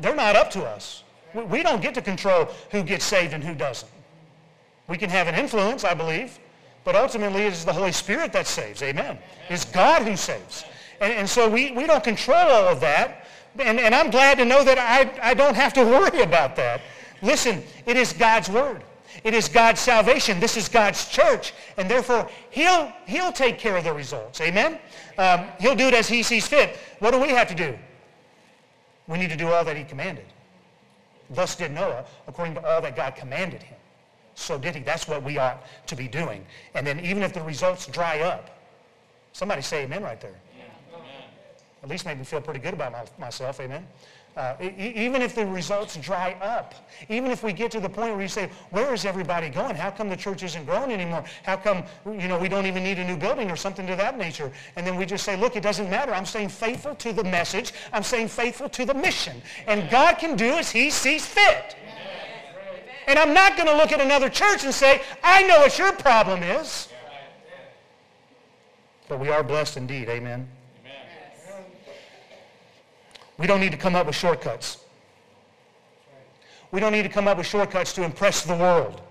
They're 0.01 0.15
not 0.15 0.37
up 0.37 0.49
to 0.53 0.63
us. 0.63 1.03
We 1.35 1.65
don't 1.65 1.83
get 1.83 1.95
to 1.95 2.01
control 2.01 2.49
who 2.71 2.85
gets 2.85 3.05
saved 3.05 3.33
and 3.33 3.43
who 3.43 3.57
doesn't. 3.57 3.91
We 4.87 4.97
can 4.97 5.11
have 5.11 5.27
an 5.27 5.35
influence, 5.35 5.83
I 5.83 5.95
believe, 5.95 6.39
but 6.85 6.95
ultimately 6.95 7.43
it 7.43 7.53
is 7.53 7.65
the 7.65 7.73
Holy 7.73 7.91
Spirit 7.91 8.33
that 8.35 8.47
saves. 8.47 8.85
Amen. 8.85 9.19
It's 9.49 9.65
God 9.65 10.03
who 10.03 10.17
saves. 10.17 10.65
And, 11.01 11.13
and 11.13 11.29
so 11.29 11.49
we, 11.49 11.73
we 11.73 11.89
don't 11.89 12.05
control 12.05 12.37
all 12.37 12.69
of 12.69 12.79
that. 12.83 13.22
And, 13.59 13.79
and 13.79 13.95
I'm 13.95 14.11
glad 14.11 14.39
to 14.39 14.45
know 14.45 14.65
that 14.65 14.79
I, 14.79 15.31
I 15.31 15.35
don't 15.35 15.55
have 15.55 15.73
to 15.75 15.85
worry 15.85 16.23
about 16.23 16.57
that. 16.57 16.81
Listen, 17.21 17.63
it 17.87 17.97
is 17.97 18.13
God's 18.13 18.49
word. 18.49 18.83
It 19.25 19.35
is 19.35 19.49
God's 19.49 19.81
salvation. 19.81 20.41
This 20.41 20.57
is 20.57 20.69
God's 20.69 21.07
church. 21.09 21.53
And 21.77 21.89
therefore, 21.89 22.29
he'll, 22.51 22.93
he'll 23.07 23.33
take 23.33 23.59
care 23.59 23.77
of 23.77 23.85
the 23.85 23.93
results. 23.93 24.41
Amen? 24.41 24.79
Um, 25.19 25.47
he'll 25.61 25.77
do 25.77 25.87
it 25.87 25.95
as 25.95 26.09
he 26.09 26.23
sees 26.23 26.47
fit. 26.47 26.77
What 26.99 27.13
do 27.13 27.21
we 27.21 27.29
have 27.29 27.49
to 27.49 27.55
do? 27.55 27.79
We 29.07 29.19
need 29.19 29.31
to 29.31 29.37
do 29.37 29.49
all 29.49 29.65
that 29.65 29.77
he 29.77 29.85
commanded. 29.85 30.25
Thus 31.31 31.55
did 31.55 31.73
Noah, 31.73 32.05
according 32.27 32.55
to 32.55 32.67
all 32.67 32.81
that 32.81 32.97
God 32.97 33.15
commanded 33.15 33.63
him. 33.63 33.77
So 34.35 34.59
did 34.59 34.75
he. 34.75 34.83
That's 34.83 35.07
what 35.07 35.23
we 35.23 35.39
ought 35.39 35.63
to 35.87 35.95
be 35.95 36.09
doing. 36.09 36.45
And 36.75 36.87
then 36.87 37.01
even 37.01 37.23
if 37.23 37.33
the 37.33 37.43
results 37.43 37.87
dry 37.87 38.21
up, 38.21 38.51
somebody 39.33 39.63
say 39.63 39.85
amen 39.85 40.03
right 40.03 40.21
there 40.21 40.41
at 41.83 41.89
least 41.89 42.07
made 42.07 42.19
me 42.19 42.25
feel 42.25 42.41
pretty 42.41 42.61
good 42.61 42.75
about 42.75 42.93
my, 42.93 43.05
myself, 43.19 43.61
amen? 43.61 43.87
Uh, 44.35 44.55
e- 44.63 44.93
even 44.97 45.21
if 45.21 45.35
the 45.35 45.45
results 45.45 45.97
dry 45.97 46.35
up, 46.41 46.75
even 47.11 47.31
if 47.31 47.43
we 47.43 47.53
get 47.53 47.71
to 47.71 47.81
the 47.81 47.89
point 47.89 48.13
where 48.13 48.23
you 48.23 48.29
say, 48.29 48.49
where 48.71 48.95
is 48.95 49.05
everybody 49.05 49.51
going? 49.51 49.75
How 49.75 49.91
come 49.91 50.09
the 50.09 50.17
church 50.17 50.43
isn't 50.43 50.65
growing 50.65 50.91
anymore? 50.91 51.23
How 51.43 51.57
come, 51.57 51.85
you 52.07 52.29
know, 52.29 52.39
we 52.39 52.49
don't 52.49 52.65
even 52.65 52.83
need 52.83 52.99
a 52.99 53.05
new 53.05 53.17
building 53.17 53.51
or 53.51 53.57
something 53.57 53.87
to 53.87 53.97
that 53.97 54.17
nature? 54.17 54.51
And 54.77 54.87
then 54.87 54.97
we 54.97 55.05
just 55.05 55.25
say, 55.25 55.37
look, 55.37 55.55
it 55.55 55.63
doesn't 55.63 55.91
matter. 55.91 56.15
I'm 56.15 56.25
staying 56.25 56.49
faithful 56.49 56.95
to 56.95 57.13
the 57.13 57.25
message. 57.25 57.73
I'm 57.93 58.03
staying 58.03 58.29
faithful 58.29 58.71
to 58.71 58.87
the 58.87 58.95
mission. 58.95 59.43
And 59.67 59.91
God 59.91 60.15
can 60.15 60.35
do 60.35 60.55
as 60.55 60.71
he 60.71 60.89
sees 60.89 61.27
fit. 61.27 61.77
And 63.07 63.19
I'm 63.19 63.35
not 63.35 63.57
going 63.57 63.69
to 63.69 63.77
look 63.77 63.93
at 63.93 64.01
another 64.01 64.31
church 64.31 64.65
and 64.65 64.73
say, 64.73 65.03
I 65.23 65.43
know 65.43 65.59
what 65.59 65.79
your 65.79 65.93
problem 65.93 66.43
is. 66.43 66.89
But 69.09 69.21
we 69.21 69.29
are 69.29 69.43
blessed 69.43 69.77
indeed. 69.77 70.09
Amen. 70.09 70.49
Amen. 70.49 70.49
We 73.43 73.49
don't 73.49 73.59
need 73.59 73.73
to 73.73 73.77
come 73.77 73.97
up 73.97 74.07
with 74.07 74.15
shortcuts. 74.15 74.79
We 76.71 76.79
don't 76.79 76.93
need 76.93 77.03
to 77.03 77.09
come 77.09 77.27
up 77.27 77.39
with 77.39 77.47
shortcuts 77.49 77.93
to 77.95 78.05
impress 78.05 78.43
the 78.45 78.55
world 78.55 79.03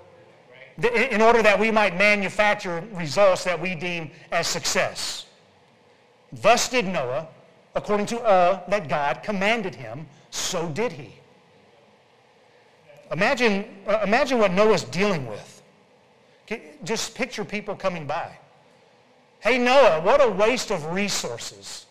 in 0.82 1.22
order 1.22 1.42
that 1.44 1.60
we 1.60 1.70
might 1.70 1.98
manufacture 1.98 2.82
results 2.94 3.44
that 3.44 3.60
we 3.60 3.76
deem 3.76 4.10
as 4.32 4.48
success. 4.48 5.26
Thus 6.32 6.70
did 6.70 6.88
Noah, 6.88 7.28
according 7.76 8.06
to 8.06 8.22
all 8.22 8.64
that 8.70 8.88
God 8.88 9.22
commanded 9.22 9.76
him, 9.76 10.08
so 10.30 10.70
did 10.70 10.94
he. 10.94 11.14
Imagine, 13.12 13.66
uh, 13.86 14.00
imagine 14.06 14.40
what 14.40 14.54
Noah's 14.54 14.86
dealing 14.86 15.28
with. 15.28 15.62
Just 16.86 17.16
picture 17.16 17.44
people 17.44 17.76
coming 17.76 18.08
by. 18.08 18.32
Hey, 19.42 19.58
Noah, 19.58 20.00
what 20.00 20.24
a 20.24 20.30
waste 20.30 20.72
of 20.72 20.86
resources. 20.94 21.86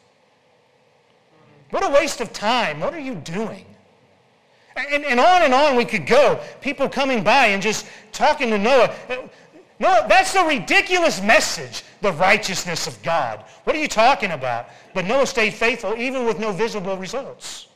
What 1.70 1.84
a 1.84 1.90
waste 1.90 2.20
of 2.20 2.32
time. 2.32 2.80
What 2.80 2.94
are 2.94 3.00
you 3.00 3.14
doing? 3.14 3.64
And, 4.76 5.04
and 5.04 5.20
on 5.20 5.42
and 5.42 5.54
on 5.54 5.76
we 5.76 5.84
could 5.84 6.06
go. 6.06 6.40
People 6.60 6.88
coming 6.88 7.22
by 7.22 7.46
and 7.46 7.62
just 7.62 7.86
talking 8.12 8.50
to 8.50 8.58
Noah. 8.58 8.94
No, 9.78 10.06
that's 10.08 10.34
a 10.34 10.44
ridiculous 10.44 11.22
message, 11.22 11.82
the 12.02 12.12
righteousness 12.12 12.86
of 12.86 13.00
God. 13.02 13.44
What 13.64 13.74
are 13.74 13.78
you 13.78 13.88
talking 13.88 14.32
about? 14.32 14.68
But 14.94 15.06
Noah 15.06 15.26
stayed 15.26 15.54
faithful 15.54 15.96
even 15.96 16.26
with 16.26 16.38
no 16.38 16.52
visible 16.52 16.96
results. 16.96 17.68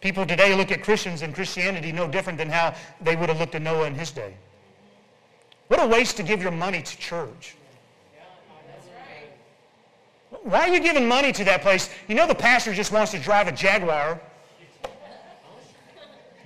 People 0.00 0.26
today 0.26 0.54
look 0.54 0.70
at 0.70 0.82
Christians 0.82 1.22
and 1.22 1.34
Christianity 1.34 1.92
no 1.92 2.08
different 2.08 2.38
than 2.38 2.48
how 2.48 2.74
they 3.00 3.16
would 3.16 3.28
have 3.28 3.38
looked 3.38 3.54
at 3.54 3.62
Noah 3.62 3.86
in 3.86 3.94
his 3.94 4.10
day. 4.10 4.34
What 5.68 5.82
a 5.82 5.86
waste 5.86 6.16
to 6.18 6.22
give 6.22 6.42
your 6.42 6.50
money 6.50 6.82
to 6.82 6.98
church. 6.98 7.56
Why 10.42 10.68
are 10.68 10.74
you 10.74 10.80
giving 10.80 11.06
money 11.06 11.32
to 11.32 11.44
that 11.44 11.62
place? 11.62 11.88
You 12.08 12.14
know 12.14 12.26
the 12.26 12.34
pastor 12.34 12.74
just 12.74 12.92
wants 12.92 13.12
to 13.12 13.18
drive 13.18 13.46
a 13.46 13.52
Jaguar. 13.52 14.20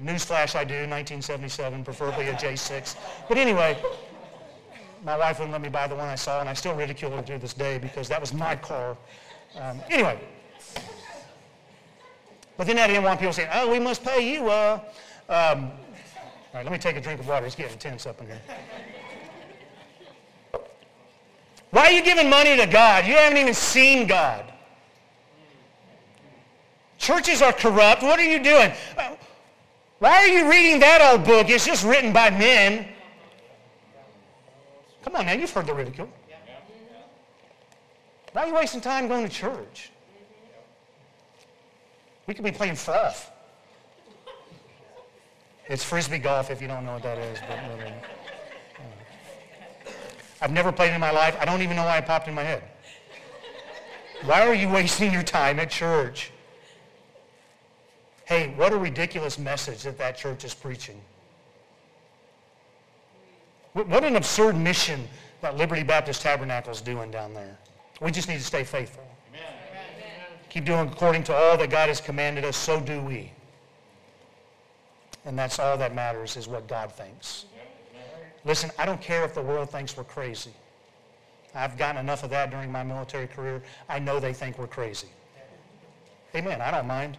Newsflash, 0.03 0.55
I 0.55 0.65
do, 0.65 0.75
1977, 0.75 1.83
preferably 1.83 2.29
a 2.29 2.35
J6. 2.35 2.97
But 3.29 3.39
anyway, 3.39 3.79
my 5.03 5.17
wife 5.17 5.39
wouldn't 5.39 5.53
let 5.53 5.63
me 5.63 5.71
buy 5.71 5.87
the 5.87 5.95
one 5.95 6.09
I 6.09 6.15
saw, 6.15 6.41
and 6.41 6.49
I 6.49 6.53
still 6.53 6.75
ridicule 6.75 7.11
her 7.13 7.23
to 7.23 7.39
this 7.39 7.55
day 7.55 7.79
because 7.79 8.07
that 8.09 8.21
was 8.21 8.35
my 8.35 8.57
car. 8.57 8.99
Um, 9.59 9.81
anyway, 9.89 10.21
but 12.59 12.67
then 12.67 12.79
I 12.79 12.87
didn't 12.87 13.05
want 13.05 13.21
people 13.21 13.33
saying, 13.33 13.49
oh, 13.53 13.71
we 13.71 13.79
must 13.79 14.05
pay 14.05 14.35
you. 14.35 14.51
Uh. 14.51 14.81
Um, 15.29 15.71
all 16.53 16.63
right, 16.63 16.65
let 16.65 16.73
me 16.73 16.79
take 16.79 16.97
a 16.97 17.01
drink 17.01 17.21
of 17.21 17.29
water. 17.29 17.47
It's 17.47 17.55
getting 17.55 17.79
tense 17.79 18.07
up 18.07 18.21
in 18.21 18.27
here. 18.27 18.41
Why 21.77 21.89
are 21.89 21.91
you 21.91 22.03
giving 22.03 22.31
money 22.31 22.57
to 22.57 22.65
God? 22.65 23.07
You 23.07 23.13
haven't 23.17 23.37
even 23.37 23.53
seen 23.53 24.07
God. 24.07 24.51
Churches 26.97 27.43
are 27.43 27.53
corrupt. 27.53 28.03
What 28.03 28.19
are 28.19 28.25
you 28.25 28.43
doing? 28.43 28.73
Why 29.99 30.13
are 30.13 30.27
you 30.27 30.51
reading 30.51 30.81
that 30.81 31.03
old 31.03 31.27
book? 31.27 31.51
It's 31.51 31.67
just 31.67 31.85
written 31.85 32.15
by 32.15 32.31
men. 32.31 32.89
Come 35.05 35.17
on 35.17 35.27
now, 35.27 35.33
you've 35.33 35.51
heard 35.51 35.67
the 35.67 35.75
ridicule. 35.75 36.09
Why 38.33 38.45
are 38.45 38.47
you 38.47 38.55
wasting 38.55 38.81
time 38.81 39.07
going 39.07 39.29
to 39.29 39.31
church? 39.31 39.91
We 42.27 42.33
could 42.33 42.43
be 42.43 42.53
playing 42.53 42.79
golf. 42.87 43.31
It's 45.69 45.85
frisbee 45.85 46.21
golf 46.21 46.51
if 46.51 46.63
you 46.63 46.69
don't 46.69 46.87
know 46.87 46.95
what 46.95 47.03
that 47.03 47.19
is. 47.19 47.39
But 47.47 47.59
uh, 47.59 48.16
I've 50.41 50.53
never 50.53 50.73
played 50.73 50.93
in 50.93 51.01
my 51.01 51.11
life. 51.11 51.37
I 51.41 51.45
don't 51.45 51.63
even 51.63 51.77
know 51.77 51.85
why 51.85 51.99
it 51.99 52.07
popped 52.07 52.29
in 52.29 52.35
my 52.35 52.43
head. 52.43 52.63
Why 54.25 54.47
are 54.47 54.55
you 54.55 54.69
wasting 54.69 55.13
your 55.13 55.23
time 55.23 55.59
at 55.59 55.71
church? 55.71 56.31
Hey, 58.25 58.53
what 58.57 58.73
a 58.73 58.77
ridiculous 58.77 59.39
message 59.39 59.83
that 59.85 59.99
that 59.99 60.17
church 60.17 60.45
is 60.45 60.55
preaching. 60.55 61.01
What 63.73 64.05
an 64.05 64.17
absurd 64.17 64.57
mission 64.57 65.07
that 65.43 65.57
Liberty 65.57 65.83
Baptist 65.83 66.23
Tabernacle 66.23 66.73
is 66.73 66.81
doing 66.81 67.11
down 67.11 67.35
there. 67.35 67.59
We 68.01 68.11
just 68.11 68.29
need 68.29 68.39
to 68.39 68.45
stay 68.45 68.65
faithful 68.65 69.07
keep 70.57 70.65
doing 70.65 70.89
according 70.89 71.23
to 71.23 71.35
all 71.35 71.59
that 71.59 71.69
God 71.69 71.89
has 71.89 72.01
commanded 72.01 72.43
us, 72.43 72.57
so 72.57 72.81
do 72.81 72.99
we. 73.03 73.31
And 75.27 75.39
that's 75.39 75.59
all 75.59 75.77
that 75.77 75.95
matters 75.95 76.39
is 76.39 76.49
what 76.49 76.67
God 76.67 76.91
thinks. 76.91 77.45
Listen, 78.47 78.71
I 78.79 78.87
don't 78.87 79.01
care 79.01 79.25
if 79.25 79.35
the 79.35 79.43
world 79.43 79.71
thinks 79.71 79.97
we're 79.97 80.05
crazy. 80.05 80.53
I've 81.55 81.77
gotten 81.77 82.01
enough 82.01 82.23
of 82.23 82.31
that 82.31 82.51
during 82.51 82.71
my 82.71 82.85
military 82.85 83.27
career. 83.27 83.61
I 83.89 83.99
know 83.99 84.21
they 84.21 84.33
think 84.33 84.59
we're 84.59 84.69
crazy. 84.69 85.09
Amen. 86.35 86.61
I 86.61 86.71
don't 86.71 86.87
mind. 86.87 87.19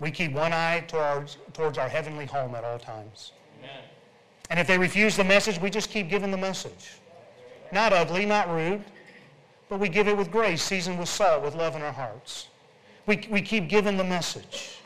We 0.00 0.10
keep 0.10 0.32
one 0.32 0.52
eye 0.52 0.84
towards, 0.88 1.36
towards 1.52 1.78
our 1.78 1.88
heavenly 1.88 2.26
home 2.26 2.54
at 2.54 2.64
all 2.64 2.78
times. 2.78 3.32
Amen. 3.58 3.82
And 4.50 4.58
if 4.58 4.66
they 4.66 4.78
refuse 4.78 5.16
the 5.16 5.24
message, 5.24 5.60
we 5.60 5.68
just 5.68 5.90
keep 5.90 6.08
giving 6.08 6.30
the 6.30 6.36
message. 6.36 6.92
Not 7.72 7.92
ugly, 7.92 8.24
not 8.24 8.48
rude, 8.48 8.84
but 9.68 9.80
we 9.80 9.88
give 9.88 10.06
it 10.08 10.16
with 10.16 10.30
grace, 10.30 10.62
seasoned 10.62 10.98
with 10.98 11.08
salt, 11.08 11.42
with 11.42 11.54
love 11.54 11.76
in 11.76 11.82
our 11.82 11.92
hearts. 11.92 12.48
We, 13.06 13.26
we 13.30 13.42
keep 13.42 13.68
giving 13.68 13.96
the 13.96 14.04
message. 14.04 14.78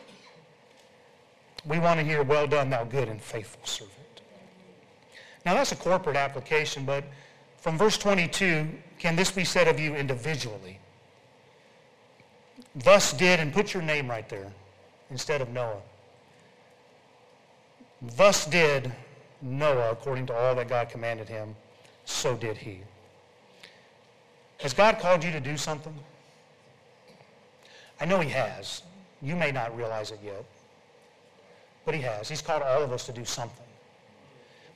We 1.66 1.78
want 1.78 2.00
to 2.00 2.06
hear, 2.06 2.22
well 2.22 2.46
done, 2.46 2.70
thou 2.70 2.84
good 2.84 3.08
and 3.08 3.20
faithful 3.20 3.64
servant. 3.64 3.99
Now 5.44 5.54
that's 5.54 5.72
a 5.72 5.76
corporate 5.76 6.16
application, 6.16 6.84
but 6.84 7.04
from 7.58 7.78
verse 7.78 7.96
22, 7.98 8.68
can 8.98 9.16
this 9.16 9.30
be 9.30 9.44
said 9.44 9.68
of 9.68 9.78
you 9.78 9.94
individually? 9.94 10.78
Thus 12.74 13.12
did, 13.12 13.40
and 13.40 13.52
put 13.52 13.74
your 13.74 13.82
name 13.82 14.08
right 14.08 14.28
there 14.28 14.52
instead 15.10 15.40
of 15.40 15.48
Noah. 15.50 15.80
Thus 18.16 18.46
did 18.46 18.92
Noah, 19.42 19.92
according 19.92 20.26
to 20.26 20.34
all 20.34 20.54
that 20.54 20.68
God 20.68 20.88
commanded 20.88 21.28
him, 21.28 21.54
so 22.04 22.36
did 22.36 22.56
he. 22.56 22.80
Has 24.60 24.74
God 24.74 24.98
called 24.98 25.24
you 25.24 25.32
to 25.32 25.40
do 25.40 25.56
something? 25.56 25.94
I 28.00 28.04
know 28.04 28.20
he 28.20 28.30
has. 28.30 28.82
You 29.22 29.36
may 29.36 29.52
not 29.52 29.76
realize 29.76 30.10
it 30.10 30.20
yet. 30.24 30.44
But 31.84 31.94
he 31.94 32.00
has. 32.02 32.28
He's 32.28 32.42
called 32.42 32.62
all 32.62 32.82
of 32.82 32.92
us 32.92 33.06
to 33.06 33.12
do 33.12 33.24
something. 33.24 33.66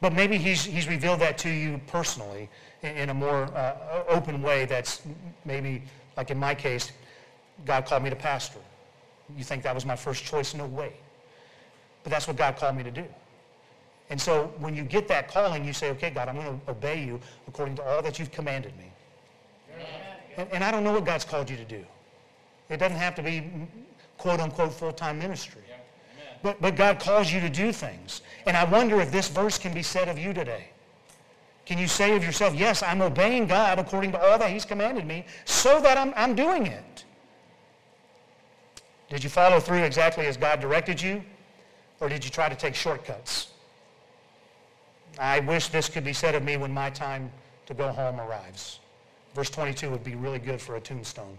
But 0.05 0.13
maybe 0.13 0.37
he's, 0.37 0.63
he's 0.63 0.87
revealed 0.87 1.21
that 1.21 1.39
to 1.39 1.49
you 1.49 1.81
personally 1.87 2.51
in, 2.83 2.95
in 2.95 3.09
a 3.09 3.15
more 3.15 3.45
uh, 3.57 4.05
open 4.07 4.43
way 4.43 4.67
that's 4.67 5.01
maybe, 5.47 5.83
like 6.19 6.31
in 6.31 6.39
my 6.39 6.55
case, 6.55 6.93
God 7.65 7.87
called 7.87 8.03
me 8.03 8.11
to 8.11 8.17
pastor. 8.17 8.59
You 9.35 9.45
think 9.45 9.63
that 9.63 9.75
was 9.75 9.87
my 9.87 9.97
first 9.97 10.23
choice? 10.23 10.53
No 10.53 10.67
way. 10.67 10.93
But 12.03 12.13
that's 12.13 12.29
what 12.29 12.37
God 12.37 12.59
called 12.59 12.77
me 12.77 12.83
to 12.83 12.91
do. 12.91 13.07
And 14.11 14.21
so 14.21 14.53
when 14.59 14.77
you 14.77 14.83
get 14.83 15.09
that 15.09 15.33
calling, 15.33 15.65
you 15.65 15.73
say, 15.73 15.89
okay, 15.93 16.11
God, 16.11 16.29
I'm 16.29 16.35
going 16.35 16.61
to 16.61 16.71
obey 16.71 17.03
you 17.03 17.19
according 17.49 17.77
to 17.77 17.83
all 17.85 18.03
that 18.03 18.19
you've 18.19 18.31
commanded 18.31 18.77
me. 18.77 18.93
And, 20.37 20.49
and 20.53 20.63
I 20.63 20.71
don't 20.71 20.85
know 20.85 20.93
what 20.93 21.07
God's 21.07 21.25
called 21.25 21.49
you 21.49 21.57
to 21.57 21.65
do. 21.65 21.83
It 22.69 22.77
doesn't 22.77 22.99
have 22.99 23.15
to 23.15 23.23
be 23.23 23.51
quote 24.19 24.41
unquote 24.41 24.75
full-time 24.75 25.19
ministry. 25.19 25.63
But, 26.45 26.61
but 26.61 26.77
God 26.77 27.01
calls 27.01 27.33
you 27.33 27.41
to 27.41 27.49
do 27.49 27.73
things. 27.73 28.21
And 28.45 28.55
I 28.55 28.65
wonder 28.65 29.01
if 29.01 29.11
this 29.11 29.29
verse 29.29 29.57
can 29.57 29.73
be 29.73 29.83
said 29.83 30.11
of 30.11 30.19
you 30.19 30.35
today. 30.35 30.67
Can 31.65 31.79
you 31.79 31.89
say 31.89 32.15
of 32.15 32.23
yourself, 32.23 32.55
yes, 32.55 32.83
I'm 32.83 33.01
obeying 33.01 33.47
God 33.47 33.79
according 33.79 34.13
to 34.13 34.23
all 34.23 34.39
that 34.39 34.51
he's 34.51 34.67
commanded 34.67 35.07
me 35.07 35.25
so 35.47 35.81
that 35.81 35.97
I'm, 35.97 36.13
I'm 36.15 36.35
doing 36.35 36.67
it? 36.67 37.05
Did 39.09 39.25
you 39.25 39.31
follow 39.31 39.59
through 39.59 39.85
exactly 39.85 40.27
as 40.27 40.37
God 40.37 40.61
directed 40.61 41.01
you? 41.01 41.25
Or 41.99 42.11
did 42.11 42.23
you 42.23 42.31
try 42.31 42.51
to 42.51 42.55
take 42.55 42.75
shortcuts? 42.75 43.53
I 45.19 45.41
wish 45.41 45.69
this 45.69 45.89
could 45.89 46.05
be 46.05 46.13
said 46.13 46.35
of 46.35 46.43
me 46.43 46.59
when 46.59 46.73
my 46.73 46.91
time 46.91 47.33
to 47.65 47.73
go 47.73 47.89
home 47.89 48.21
arrives. 48.21 48.81
Verse 49.35 49.49
22 49.49 49.89
would 49.89 50.05
be 50.05 50.15
really 50.15 50.41
good 50.41 50.61
for 50.61 50.77
a 50.77 50.81
tombstone. 50.81 51.39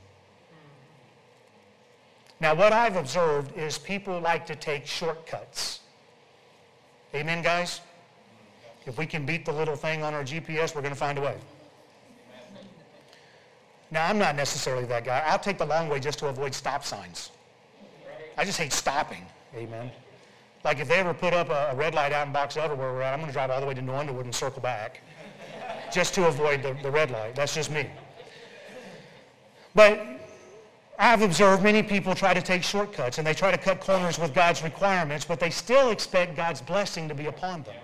Now, 2.39 2.53
what 2.53 2.73
I've 2.73 2.95
observed 2.95 3.57
is 3.57 3.77
people 3.77 4.19
like 4.19 4.45
to 4.47 4.55
take 4.55 4.85
shortcuts. 4.85 5.79
Amen, 7.13 7.41
guys? 7.41 7.81
If 8.85 8.97
we 8.97 9.05
can 9.05 9.25
beat 9.25 9.45
the 9.45 9.53
little 9.53 9.75
thing 9.75 10.03
on 10.03 10.13
our 10.13 10.23
GPS, 10.23 10.75
we're 10.75 10.81
going 10.81 10.93
to 10.93 10.99
find 10.99 11.17
a 11.17 11.21
way. 11.21 11.37
Now, 13.89 14.07
I'm 14.07 14.17
not 14.17 14.35
necessarily 14.35 14.85
that 14.85 15.05
guy. 15.05 15.23
I'll 15.25 15.39
take 15.39 15.57
the 15.57 15.65
long 15.65 15.87
way 15.87 15.99
just 15.99 16.19
to 16.19 16.27
avoid 16.27 16.53
stop 16.53 16.83
signs. 16.83 17.31
I 18.37 18.43
just 18.43 18.57
hate 18.57 18.73
stopping. 18.73 19.25
Amen. 19.55 19.89
Like 20.65 20.79
if 20.79 20.87
they 20.87 20.95
ever 20.95 21.13
put 21.13 21.33
up 21.33 21.49
a, 21.49 21.73
red 21.75 21.93
light 21.93 22.11
out 22.11 22.27
in 22.27 22.33
Box 22.33 22.57
Elder 22.57 22.75
where 22.75 22.91
we're 22.91 23.03
at, 23.03 23.13
I'm 23.13 23.19
going 23.19 23.27
to 23.29 23.33
drive 23.33 23.51
all 23.51 23.61
the 23.61 23.67
way 23.67 23.75
to 23.75 23.81
New 23.81 23.93
Underwood 23.93 24.25
and 24.25 24.35
circle 24.35 24.61
back 24.61 25.01
just 25.93 26.13
to 26.15 26.27
avoid 26.27 26.63
the, 26.63 26.75
the 26.81 26.91
red 26.91 27.11
light. 27.11 27.35
That's 27.35 27.53
just 27.53 27.71
me. 27.71 27.87
But 29.75 30.24
I've 30.97 31.21
observed 31.21 31.61
many 31.61 31.83
people 31.83 32.15
try 32.15 32.33
to 32.33 32.41
take 32.41 32.63
shortcuts 32.63 33.17
and 33.17 33.27
they 33.27 33.33
try 33.33 33.51
to 33.51 33.57
cut 33.57 33.81
corners 33.81 34.17
with 34.17 34.33
God's 34.33 34.63
requirements, 34.63 35.25
but 35.25 35.39
they 35.39 35.49
still 35.49 35.91
expect 35.91 36.35
God's 36.35 36.61
blessing 36.61 37.09
to 37.09 37.15
be 37.15 37.25
upon 37.25 37.63
them. 37.63 37.75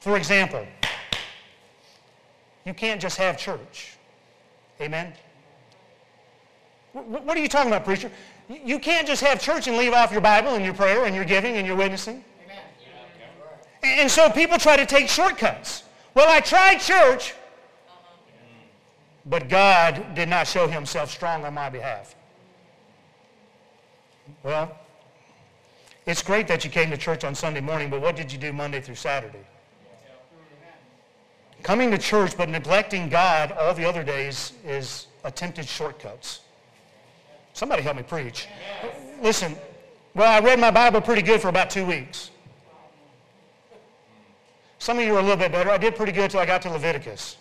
For 0.00 0.16
example, 0.16 0.66
you 2.64 2.72
can't 2.72 3.00
just 3.00 3.18
have 3.18 3.36
church. 3.36 3.96
Amen? 4.80 5.12
What 6.92 7.36
are 7.36 7.40
you 7.40 7.48
talking 7.48 7.70
about, 7.70 7.84
preacher? 7.84 8.10
You 8.48 8.78
can't 8.78 9.06
just 9.06 9.22
have 9.22 9.40
church 9.40 9.68
and 9.68 9.76
leave 9.76 9.92
off 9.92 10.10
your 10.10 10.22
Bible 10.22 10.54
and 10.54 10.64
your 10.64 10.74
prayer 10.74 11.04
and 11.04 11.14
your 11.14 11.24
giving 11.24 11.56
and 11.56 11.66
your 11.66 11.76
witnessing. 11.76 12.24
Amen. 12.44 14.00
And 14.00 14.10
so 14.10 14.30
people 14.30 14.58
try 14.58 14.76
to 14.76 14.86
take 14.86 15.08
shortcuts. 15.08 15.84
Well, 16.14 16.28
I 16.28 16.40
tried 16.40 16.78
church, 16.78 17.34
but 19.26 19.48
God 19.48 20.14
did 20.14 20.28
not 20.28 20.46
show 20.46 20.66
himself 20.66 21.10
strong 21.10 21.44
on 21.44 21.54
my 21.54 21.68
behalf. 21.68 22.14
Well, 24.42 24.76
it's 26.06 26.22
great 26.22 26.48
that 26.48 26.64
you 26.64 26.70
came 26.70 26.90
to 26.90 26.96
church 26.96 27.24
on 27.24 27.34
Sunday 27.34 27.60
morning, 27.60 27.90
but 27.90 28.00
what 28.00 28.16
did 28.16 28.32
you 28.32 28.38
do 28.38 28.52
Monday 28.52 28.80
through 28.80 28.94
Saturday? 28.94 29.44
Coming 31.62 31.90
to 31.90 31.98
church 31.98 32.36
but 32.36 32.48
neglecting 32.48 33.08
God 33.08 33.52
all 33.52 33.74
the 33.74 33.86
other 33.86 34.02
days 34.02 34.54
is 34.64 35.08
attempted 35.24 35.66
shortcuts. 35.68 36.40
Somebody 37.52 37.82
help 37.82 37.96
me 37.96 38.02
preach. 38.02 38.48
Listen, 39.20 39.56
well, 40.14 40.30
I 40.30 40.44
read 40.44 40.58
my 40.58 40.70
Bible 40.70 41.00
pretty 41.00 41.22
good 41.22 41.40
for 41.40 41.48
about 41.48 41.68
two 41.68 41.84
weeks. 41.84 42.30
Some 44.78 44.98
of 44.98 45.04
you 45.04 45.14
are 45.14 45.18
a 45.18 45.22
little 45.22 45.36
bit 45.36 45.52
better. 45.52 45.70
I 45.70 45.76
did 45.76 45.94
pretty 45.94 46.12
good 46.12 46.24
until 46.24 46.40
I 46.40 46.46
got 46.46 46.62
to 46.62 46.70
Leviticus. 46.70 47.36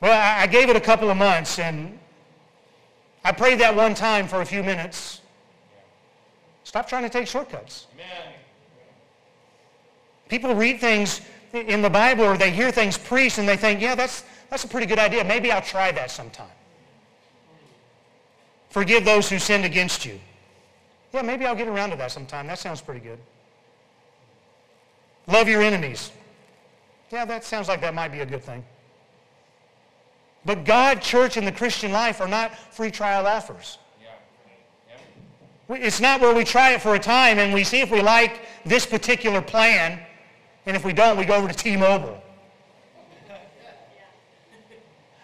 Well, 0.00 0.12
I 0.12 0.46
gave 0.46 0.68
it 0.68 0.76
a 0.76 0.80
couple 0.80 1.10
of 1.10 1.16
months, 1.16 1.58
and 1.58 1.98
I 3.24 3.32
prayed 3.32 3.58
that 3.60 3.74
one 3.74 3.94
time 3.94 4.28
for 4.28 4.42
a 4.42 4.46
few 4.46 4.62
minutes. 4.62 5.20
Stop 6.64 6.88
trying 6.88 7.02
to 7.02 7.08
take 7.08 7.26
shortcuts. 7.26 7.86
Amen. 7.94 8.32
People 10.28 10.54
read 10.54 10.80
things 10.80 11.20
in 11.52 11.80
the 11.80 11.90
Bible 11.90 12.24
or 12.24 12.36
they 12.36 12.50
hear 12.50 12.70
things 12.70 12.98
preached 12.98 13.38
and 13.38 13.48
they 13.48 13.56
think, 13.56 13.80
yeah, 13.80 13.94
that's, 13.94 14.24
that's 14.50 14.64
a 14.64 14.68
pretty 14.68 14.86
good 14.86 14.98
idea. 14.98 15.24
Maybe 15.24 15.50
I'll 15.52 15.62
try 15.62 15.92
that 15.92 16.10
sometime. 16.10 16.50
Forgive 18.70 19.04
those 19.04 19.28
who 19.28 19.38
sinned 19.38 19.64
against 19.64 20.04
you. 20.04 20.20
Yeah, 21.14 21.22
maybe 21.22 21.46
I'll 21.46 21.54
get 21.54 21.68
around 21.68 21.90
to 21.90 21.96
that 21.96 22.10
sometime. 22.10 22.46
That 22.46 22.58
sounds 22.58 22.80
pretty 22.80 23.00
good. 23.00 23.18
Love 25.28 25.48
your 25.48 25.62
enemies. 25.62 26.10
Yeah, 27.10 27.24
that 27.24 27.44
sounds 27.44 27.68
like 27.68 27.80
that 27.80 27.94
might 27.94 28.12
be 28.12 28.20
a 28.20 28.26
good 28.26 28.42
thing. 28.42 28.64
But 30.46 30.64
God, 30.64 31.02
church, 31.02 31.36
and 31.36 31.44
the 31.44 31.52
Christian 31.52 31.90
life 31.90 32.20
are 32.20 32.28
not 32.28 32.56
free 32.72 32.92
trial 32.92 33.26
offers. 33.26 33.78
It's 35.68 36.00
not 36.00 36.20
where 36.20 36.32
we 36.32 36.44
try 36.44 36.70
it 36.70 36.80
for 36.80 36.94
a 36.94 36.98
time 37.00 37.40
and 37.40 37.52
we 37.52 37.64
see 37.64 37.80
if 37.80 37.90
we 37.90 38.00
like 38.00 38.42
this 38.64 38.86
particular 38.86 39.42
plan, 39.42 40.00
and 40.64 40.76
if 40.76 40.84
we 40.84 40.92
don't, 40.92 41.16
we 41.16 41.24
go 41.24 41.34
over 41.34 41.48
to 41.48 41.54
T-Mobile. 41.54 42.22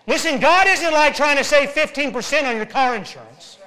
Listen, 0.08 0.40
God 0.40 0.66
isn't 0.66 0.92
like 0.92 1.14
trying 1.14 1.36
to 1.36 1.44
save 1.44 1.68
15% 1.68 2.48
on 2.48 2.56
your 2.56 2.66
car 2.66 2.96
insurance. 2.96 3.58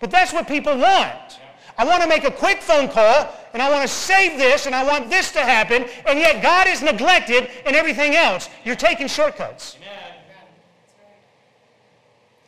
But 0.00 0.10
that's 0.10 0.32
what 0.32 0.48
people 0.48 0.78
want. 0.78 1.38
I 1.76 1.84
want 1.84 2.02
to 2.02 2.08
make 2.08 2.24
a 2.24 2.30
quick 2.30 2.62
phone 2.62 2.88
call, 2.88 3.30
and 3.52 3.60
I 3.60 3.70
want 3.70 3.82
to 3.82 3.88
save 3.88 4.38
this, 4.38 4.64
and 4.64 4.74
I 4.74 4.82
want 4.82 5.10
this 5.10 5.30
to 5.32 5.40
happen, 5.40 5.84
and 6.06 6.18
yet 6.18 6.42
God 6.42 6.66
is 6.66 6.80
neglected 6.80 7.50
in 7.66 7.74
everything 7.74 8.14
else. 8.14 8.48
You're 8.64 8.76
taking 8.76 9.08
shortcuts. 9.08 9.76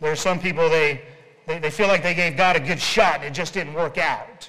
There 0.01 0.13
are 0.13 0.17
some 0.17 0.39
people, 0.39 0.69
they, 0.69 1.03
they, 1.47 1.59
they 1.59 1.71
feel 1.71 1.89
like 1.89 2.03
they 2.03 2.15
gave 2.15 2.37
God 2.37 2.57
a 2.57 2.61
good 2.61 2.81
shot 2.81 3.17
and 3.17 3.25
it 3.25 3.33
just 3.33 3.55
didn't 3.55 3.75
work 3.75 3.99
out. 3.99 4.49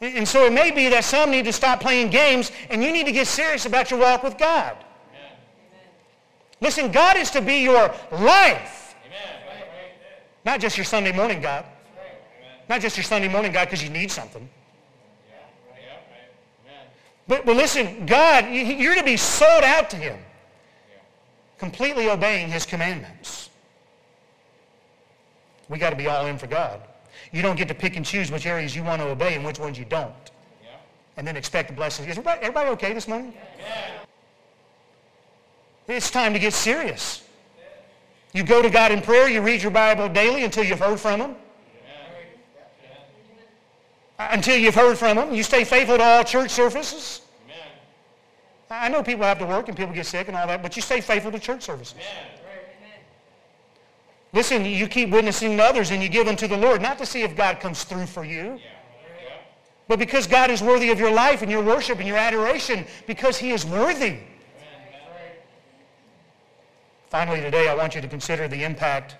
And 0.00 0.26
so 0.26 0.44
it 0.44 0.52
may 0.52 0.70
be 0.70 0.88
that 0.88 1.04
some 1.04 1.30
need 1.30 1.44
to 1.46 1.52
stop 1.52 1.80
playing 1.80 2.10
games 2.10 2.52
and 2.68 2.82
you 2.82 2.92
need 2.92 3.06
to 3.06 3.12
get 3.12 3.26
serious 3.26 3.64
about 3.64 3.90
your 3.90 4.00
walk 4.00 4.22
with 4.22 4.36
God. 4.36 4.76
Amen. 4.76 5.32
Listen, 6.60 6.90
God 6.90 7.16
is 7.16 7.30
to 7.30 7.40
be 7.40 7.62
your 7.62 7.94
life. 8.10 8.94
Amen. 9.06 9.64
Not 10.44 10.60
just 10.60 10.76
your 10.76 10.84
Sunday 10.84 11.12
morning 11.12 11.40
God. 11.40 11.64
Not 12.68 12.80
just 12.80 12.96
your 12.96 13.04
Sunday 13.04 13.28
morning 13.28 13.52
God 13.52 13.66
because 13.66 13.82
you 13.82 13.90
need 13.90 14.10
something. 14.10 14.48
But, 17.26 17.46
but 17.46 17.56
listen, 17.56 18.04
God, 18.04 18.50
you're 18.50 18.96
to 18.96 19.04
be 19.04 19.16
sold 19.16 19.64
out 19.64 19.88
to 19.90 19.96
him 19.96 20.18
completely 21.58 22.10
obeying 22.10 22.48
his 22.48 22.66
commandments. 22.66 23.43
We 25.68 25.78
got 25.78 25.90
to 25.90 25.96
be 25.96 26.06
all 26.08 26.26
in 26.26 26.38
for 26.38 26.46
God. 26.46 26.80
You 27.32 27.42
don't 27.42 27.56
get 27.56 27.68
to 27.68 27.74
pick 27.74 27.96
and 27.96 28.04
choose 28.04 28.30
which 28.30 28.46
areas 28.46 28.74
you 28.74 28.82
want 28.82 29.00
to 29.00 29.08
obey 29.08 29.34
and 29.34 29.44
which 29.44 29.58
ones 29.58 29.78
you 29.78 29.84
don't. 29.84 30.12
Yeah. 30.62 30.70
And 31.16 31.26
then 31.26 31.36
expect 31.36 31.68
the 31.68 31.74
blessings. 31.74 32.08
Is 32.08 32.12
everybody, 32.12 32.40
everybody 32.42 32.70
okay 32.70 32.92
this 32.92 33.08
morning? 33.08 33.34
Yeah. 33.58 33.90
It's 35.86 36.10
time 36.10 36.32
to 36.32 36.38
get 36.38 36.52
serious. 36.52 37.22
You 38.32 38.42
go 38.42 38.62
to 38.62 38.70
God 38.70 38.90
in 38.90 39.00
prayer, 39.00 39.28
you 39.28 39.40
read 39.42 39.62
your 39.62 39.70
Bible 39.70 40.08
daily 40.08 40.44
until 40.44 40.64
you've 40.64 40.80
heard 40.80 40.98
from 40.98 41.20
him. 41.20 41.36
Until 44.18 44.56
you've 44.56 44.74
heard 44.74 44.96
from 44.96 45.18
him. 45.18 45.34
You 45.34 45.42
stay 45.42 45.64
faithful 45.64 45.98
to 45.98 46.02
all 46.02 46.24
church 46.24 46.50
services. 46.50 47.20
I 48.70 48.88
know 48.88 49.02
people 49.02 49.24
have 49.24 49.38
to 49.38 49.46
work 49.46 49.68
and 49.68 49.76
people 49.76 49.94
get 49.94 50.06
sick 50.06 50.26
and 50.28 50.36
all 50.36 50.46
that, 50.46 50.62
but 50.62 50.74
you 50.74 50.82
stay 50.82 51.00
faithful 51.00 51.30
to 51.30 51.38
church 51.38 51.62
services. 51.62 51.94
Amen. 51.94 52.43
Listen, 54.34 54.64
you 54.64 54.88
keep 54.88 55.10
witnessing 55.10 55.56
to 55.56 55.62
others 55.62 55.92
and 55.92 56.02
you 56.02 56.08
give 56.08 56.26
unto 56.26 56.48
the 56.48 56.56
Lord, 56.56 56.82
not 56.82 56.98
to 56.98 57.06
see 57.06 57.22
if 57.22 57.36
God 57.36 57.60
comes 57.60 57.84
through 57.84 58.06
for 58.06 58.24
you, 58.24 58.58
but 59.86 60.00
because 60.00 60.26
God 60.26 60.50
is 60.50 60.60
worthy 60.60 60.90
of 60.90 60.98
your 60.98 61.12
life 61.12 61.40
and 61.40 61.50
your 61.50 61.62
worship 61.62 62.00
and 62.00 62.08
your 62.08 62.16
adoration, 62.16 62.84
because 63.06 63.38
he 63.38 63.52
is 63.52 63.64
worthy. 63.64 64.18
Finally, 67.10 67.42
today, 67.42 67.68
I 67.68 67.76
want 67.76 67.94
you 67.94 68.00
to 68.00 68.08
consider 68.08 68.48
the 68.48 68.64
impact 68.64 69.14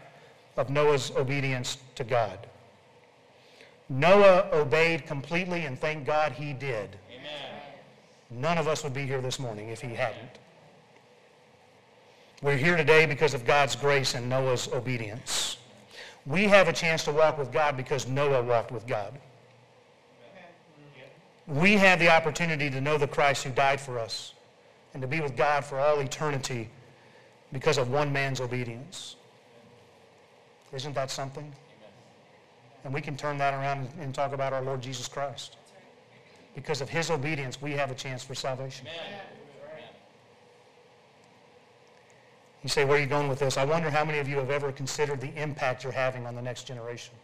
of 0.57 0.69
Noah's 0.69 1.13
obedience 1.13 1.79
to 1.95 2.03
God. 2.03 2.49
Noah 3.89 4.49
obeyed 4.53 5.07
completely, 5.07 5.67
and 5.67 5.79
thank 5.79 6.05
God 6.05 6.33
he 6.33 6.53
did. 6.53 6.97
None 8.31 8.59
of 8.59 8.67
us 8.67 8.83
would 8.83 8.95
be 8.95 9.07
here 9.07 9.21
this 9.21 9.39
morning 9.39 9.69
if 9.69 9.81
he 9.81 9.95
hadn't. 9.95 10.41
We're 12.43 12.57
here 12.57 12.77
today 12.77 13.07
because 13.07 13.33
of 13.35 13.47
God's 13.47 13.77
grace 13.77 14.15
and 14.15 14.29
Noah's 14.29 14.69
obedience. 14.69 15.57
We 16.27 16.45
have 16.45 16.69
a 16.69 16.73
chance 16.73 17.05
to 17.05 17.13
walk 17.13 17.39
with 17.39 17.53
God 17.53 17.77
because 17.77 18.09
Noah 18.09 18.43
walked 18.43 18.73
with 18.73 18.87
God. 18.87 19.19
We 21.47 21.75
have 21.75 21.99
the 21.99 22.09
opportunity 22.09 22.71
to 22.71 22.81
know 22.81 22.97
the 22.97 23.07
Christ 23.07 23.45
who 23.45 23.51
died 23.51 23.81
for 23.81 23.99
us 23.99 24.35
and 24.95 25.03
to 25.03 25.09
be 25.09 25.21
with 25.21 25.37
God 25.37 25.65
for 25.65 25.79
all 25.79 26.01
eternity 26.01 26.71
because 27.53 27.79
of 27.79 27.91
one 27.91 28.13
man's 28.13 28.41
obedience. 28.41 29.17
Isn't 30.73 30.95
that 30.95 31.11
something? 31.11 31.53
And 32.85 32.93
we 32.93 33.01
can 33.01 33.17
turn 33.17 33.39
that 33.39 33.55
around 33.55 33.89
and 34.01 34.15
talk 34.15 34.33
about 34.33 34.53
our 34.53 34.63
Lord 34.63 34.83
Jesus 34.83 35.09
Christ. 35.09 35.57
Because 36.55 36.81
of 36.81 36.89
his 36.89 37.11
obedience, 37.11 37.61
we 37.61 37.73
have 37.73 37.91
a 37.91 37.95
chance 37.95 38.23
for 38.23 38.35
salvation. 38.35 38.87
Amen. 38.87 39.21
You 42.65 42.71
say, 42.71 42.87
where 42.87 42.97
are 42.97 43.01
you 43.01 43.07
going 43.07 43.29
with 43.29 43.39
this? 43.39 43.59
I 43.59 43.65
wonder 43.67 43.91
how 43.91 44.07
many 44.07 44.19
of 44.19 44.27
you 44.27 44.39
have 44.39 44.51
ever 44.51 44.73
considered 44.73 45.21
the 45.21 45.31
impact 45.41 45.85
you're 45.85 45.93
having 45.93 46.27
on 46.27 46.35
the 46.35 46.41
next 46.41 46.65
generation. 46.67 47.15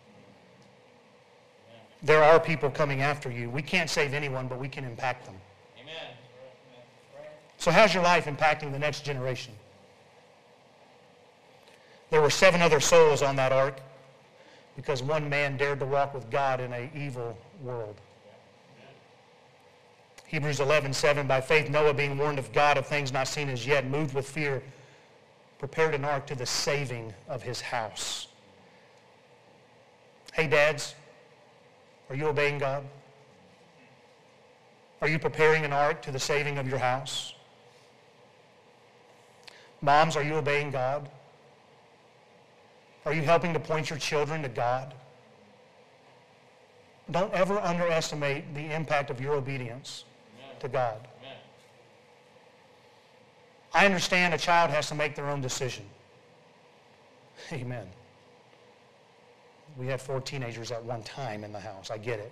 There 2.03 2.23
are 2.23 2.39
people 2.39 2.71
coming 2.71 3.01
after 3.01 3.31
you. 3.31 3.49
We 3.49 3.63
can't 3.63 3.89
save 3.89 4.13
anyone, 4.13 4.49
but 4.49 4.59
we 4.59 4.69
can 4.69 4.85
impact 4.85 5.25
them. 5.25 5.35
Amen. 5.81 6.15
So 7.57 7.71
how's 7.71 7.95
your 7.95 8.03
life 8.03 8.27
impacting 8.27 8.71
the 8.71 8.79
next 8.79 9.03
generation? 9.03 9.55
There 12.11 12.21
were 12.21 12.31
seven 12.31 12.61
other 12.61 12.81
souls 12.81 13.23
on 13.23 13.35
that 13.37 13.51
ark 13.51 13.81
because 14.77 15.03
one 15.03 15.27
man 15.31 15.57
dared 15.57 15.81
to 15.81 15.87
walk 15.87 16.13
with 16.13 16.29
God 16.31 16.61
in 16.61 16.71
an 16.75 16.91
evil 16.95 17.37
world. 17.63 17.97
Hebrews 20.27 20.61
11, 20.61 20.93
7, 20.93 21.27
by 21.27 21.41
faith 21.41 21.71
Noah 21.71 21.95
being 21.95 22.19
warned 22.19 22.39
of 22.39 22.53
God 22.53 22.77
of 22.77 22.87
things 22.87 23.11
not 23.11 23.27
seen 23.27 23.49
as 23.49 23.67
yet, 23.67 23.87
moved 23.87 24.15
with 24.15 24.29
fear, 24.29 24.63
prepared 25.61 25.95
an 25.95 26.07
ark 26.07 26.27
to 26.27 26.35
the 26.35 26.47
saving 26.47 27.13
of 27.29 27.43
his 27.43 27.61
house. 27.61 28.29
Hey 30.33 30.47
dads, 30.47 30.95
are 32.09 32.17
you 32.17 32.29
obeying 32.29 32.57
God? 32.57 32.83
Are 35.03 35.09
you 35.09 35.19
preparing 35.19 35.67
an 35.67 35.73
ark 35.75 36.01
to 36.01 36.11
the 36.11 36.19
saving 36.19 36.57
of 36.57 36.67
your 36.67 36.79
house? 36.79 37.35
Moms, 39.83 40.17
are 40.17 40.23
you 40.23 40.33
obeying 40.37 40.71
God? 40.71 41.11
Are 43.05 43.13
you 43.13 43.21
helping 43.21 43.53
to 43.53 43.61
point 43.61 43.91
your 43.91 43.99
children 43.99 44.41
to 44.41 44.49
God? 44.49 44.95
Don't 47.11 47.35
ever 47.35 47.59
underestimate 47.59 48.55
the 48.55 48.73
impact 48.75 49.11
of 49.11 49.21
your 49.21 49.35
obedience 49.35 50.05
to 50.61 50.69
God. 50.69 51.07
I 53.81 53.87
understand 53.87 54.35
a 54.35 54.39
child 54.39 54.71
has 54.73 54.89
to 54.91 54.95
make 54.95 55.15
their 55.15 55.27
own 55.27 55.41
decision. 55.41 55.87
Amen. 57.53 57.87
We 59.79 59.87
had 59.87 60.03
four 60.03 60.21
teenagers 60.21 60.71
at 60.71 60.85
one 60.85 61.03
time 61.03 61.45
in 61.45 61.53
the 61.55 61.61
house. 61.61 61.91
I 61.91 61.97
get 61.97 62.19
it. 62.19 62.31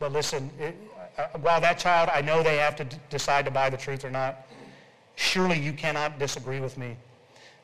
But 0.00 0.10
listen, 0.10 0.50
it, 0.58 0.76
uh, 1.16 1.38
while 1.42 1.60
that 1.60 1.78
child, 1.78 2.10
I 2.12 2.22
know 2.22 2.42
they 2.42 2.56
have 2.56 2.74
to 2.74 2.84
d- 2.84 2.96
decide 3.08 3.44
to 3.44 3.52
buy 3.52 3.70
the 3.70 3.76
truth 3.76 4.04
or 4.04 4.10
not, 4.10 4.48
surely 5.14 5.60
you 5.60 5.72
cannot 5.72 6.18
disagree 6.18 6.58
with 6.58 6.76
me 6.76 6.96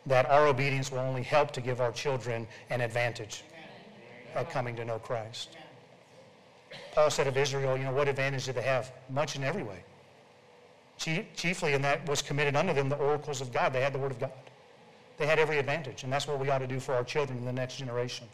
that 0.06 0.30
our 0.30 0.46
obedience 0.46 0.92
will 0.92 1.00
only 1.00 1.24
help 1.24 1.50
to 1.50 1.60
give 1.60 1.80
our 1.80 1.90
children 1.90 2.46
an 2.70 2.80
advantage 2.80 3.42
of 4.36 4.48
coming 4.50 4.76
to 4.76 4.84
know 4.84 5.00
Christ. 5.00 5.56
Paul 6.94 7.10
said 7.10 7.26
of 7.26 7.36
Israel, 7.36 7.76
you 7.76 7.82
know, 7.82 7.92
what 7.92 8.06
advantage 8.06 8.44
did 8.44 8.54
they 8.54 8.62
have? 8.62 8.92
Much 9.10 9.34
in 9.34 9.42
every 9.42 9.64
way. 9.64 9.82
Chiefly 10.98 11.74
in 11.74 11.82
that 11.82 12.06
was 12.08 12.20
committed 12.22 12.56
unto 12.56 12.72
them 12.72 12.88
the 12.88 12.96
oracles 12.96 13.40
of 13.40 13.52
God. 13.52 13.72
They 13.72 13.80
had 13.80 13.92
the 13.92 13.98
Word 13.98 14.10
of 14.10 14.18
God. 14.18 14.32
They 15.16 15.26
had 15.26 15.38
every 15.38 15.58
advantage, 15.58 16.04
and 16.04 16.12
that's 16.12 16.26
what 16.26 16.38
we 16.38 16.50
ought 16.50 16.58
to 16.58 16.66
do 16.66 16.80
for 16.80 16.94
our 16.94 17.04
children 17.04 17.38
in 17.38 17.44
the 17.44 17.52
next 17.52 17.76
generation. 17.76 18.26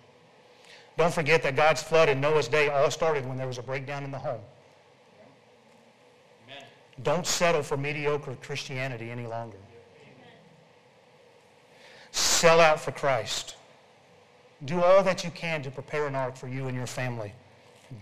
Don't 0.97 1.13
forget 1.13 1.43
that 1.43 1.57
God's 1.57 1.83
flood 1.83 2.09
in 2.09 2.21
Noah's 2.21 2.49
day 2.49 2.69
all 2.69 2.91
started 2.91 3.27
when 3.27 3.37
there 3.37 3.47
was 3.47 3.59
a 3.59 3.63
breakdown 3.63 4.05
in 4.05 4.11
the 4.11 4.19
home. 4.19 4.41
Amen. 6.47 6.65
Don't 7.03 7.27
settle 7.27 7.63
for 7.63 7.77
mediocre 7.77 8.37
Christianity 8.43 9.11
any 9.11 9.27
longer. 9.27 9.57
Amen. 9.57 10.33
Sell 12.13 12.61
out 12.61 12.81
for 12.81 12.93
Christ. 12.93 13.57
Do 14.65 14.83
all 14.83 15.03
that 15.03 15.25
you 15.25 15.31
can 15.31 15.63
to 15.63 15.71
prepare 15.71 16.07
an 16.07 16.15
ark 16.15 16.37
for 16.37 16.49
you 16.49 16.69
and 16.69 16.77
your 16.77 16.87
family. 16.87 17.33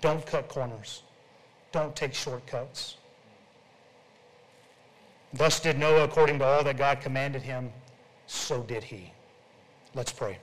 Don't 0.00 0.24
cut 0.26 0.48
corners. 0.48 1.02
Don't 1.72 1.96
take 1.96 2.14
shortcuts. 2.14 2.96
Thus 5.32 5.60
did 5.60 5.78
Noah 5.78 6.04
according 6.04 6.38
to 6.40 6.44
all 6.44 6.64
that 6.64 6.76
God 6.76 7.00
commanded 7.00 7.42
him, 7.42 7.70
so 8.26 8.62
did 8.62 8.84
he. 8.84 9.12
Let's 9.94 10.12
pray. 10.12 10.38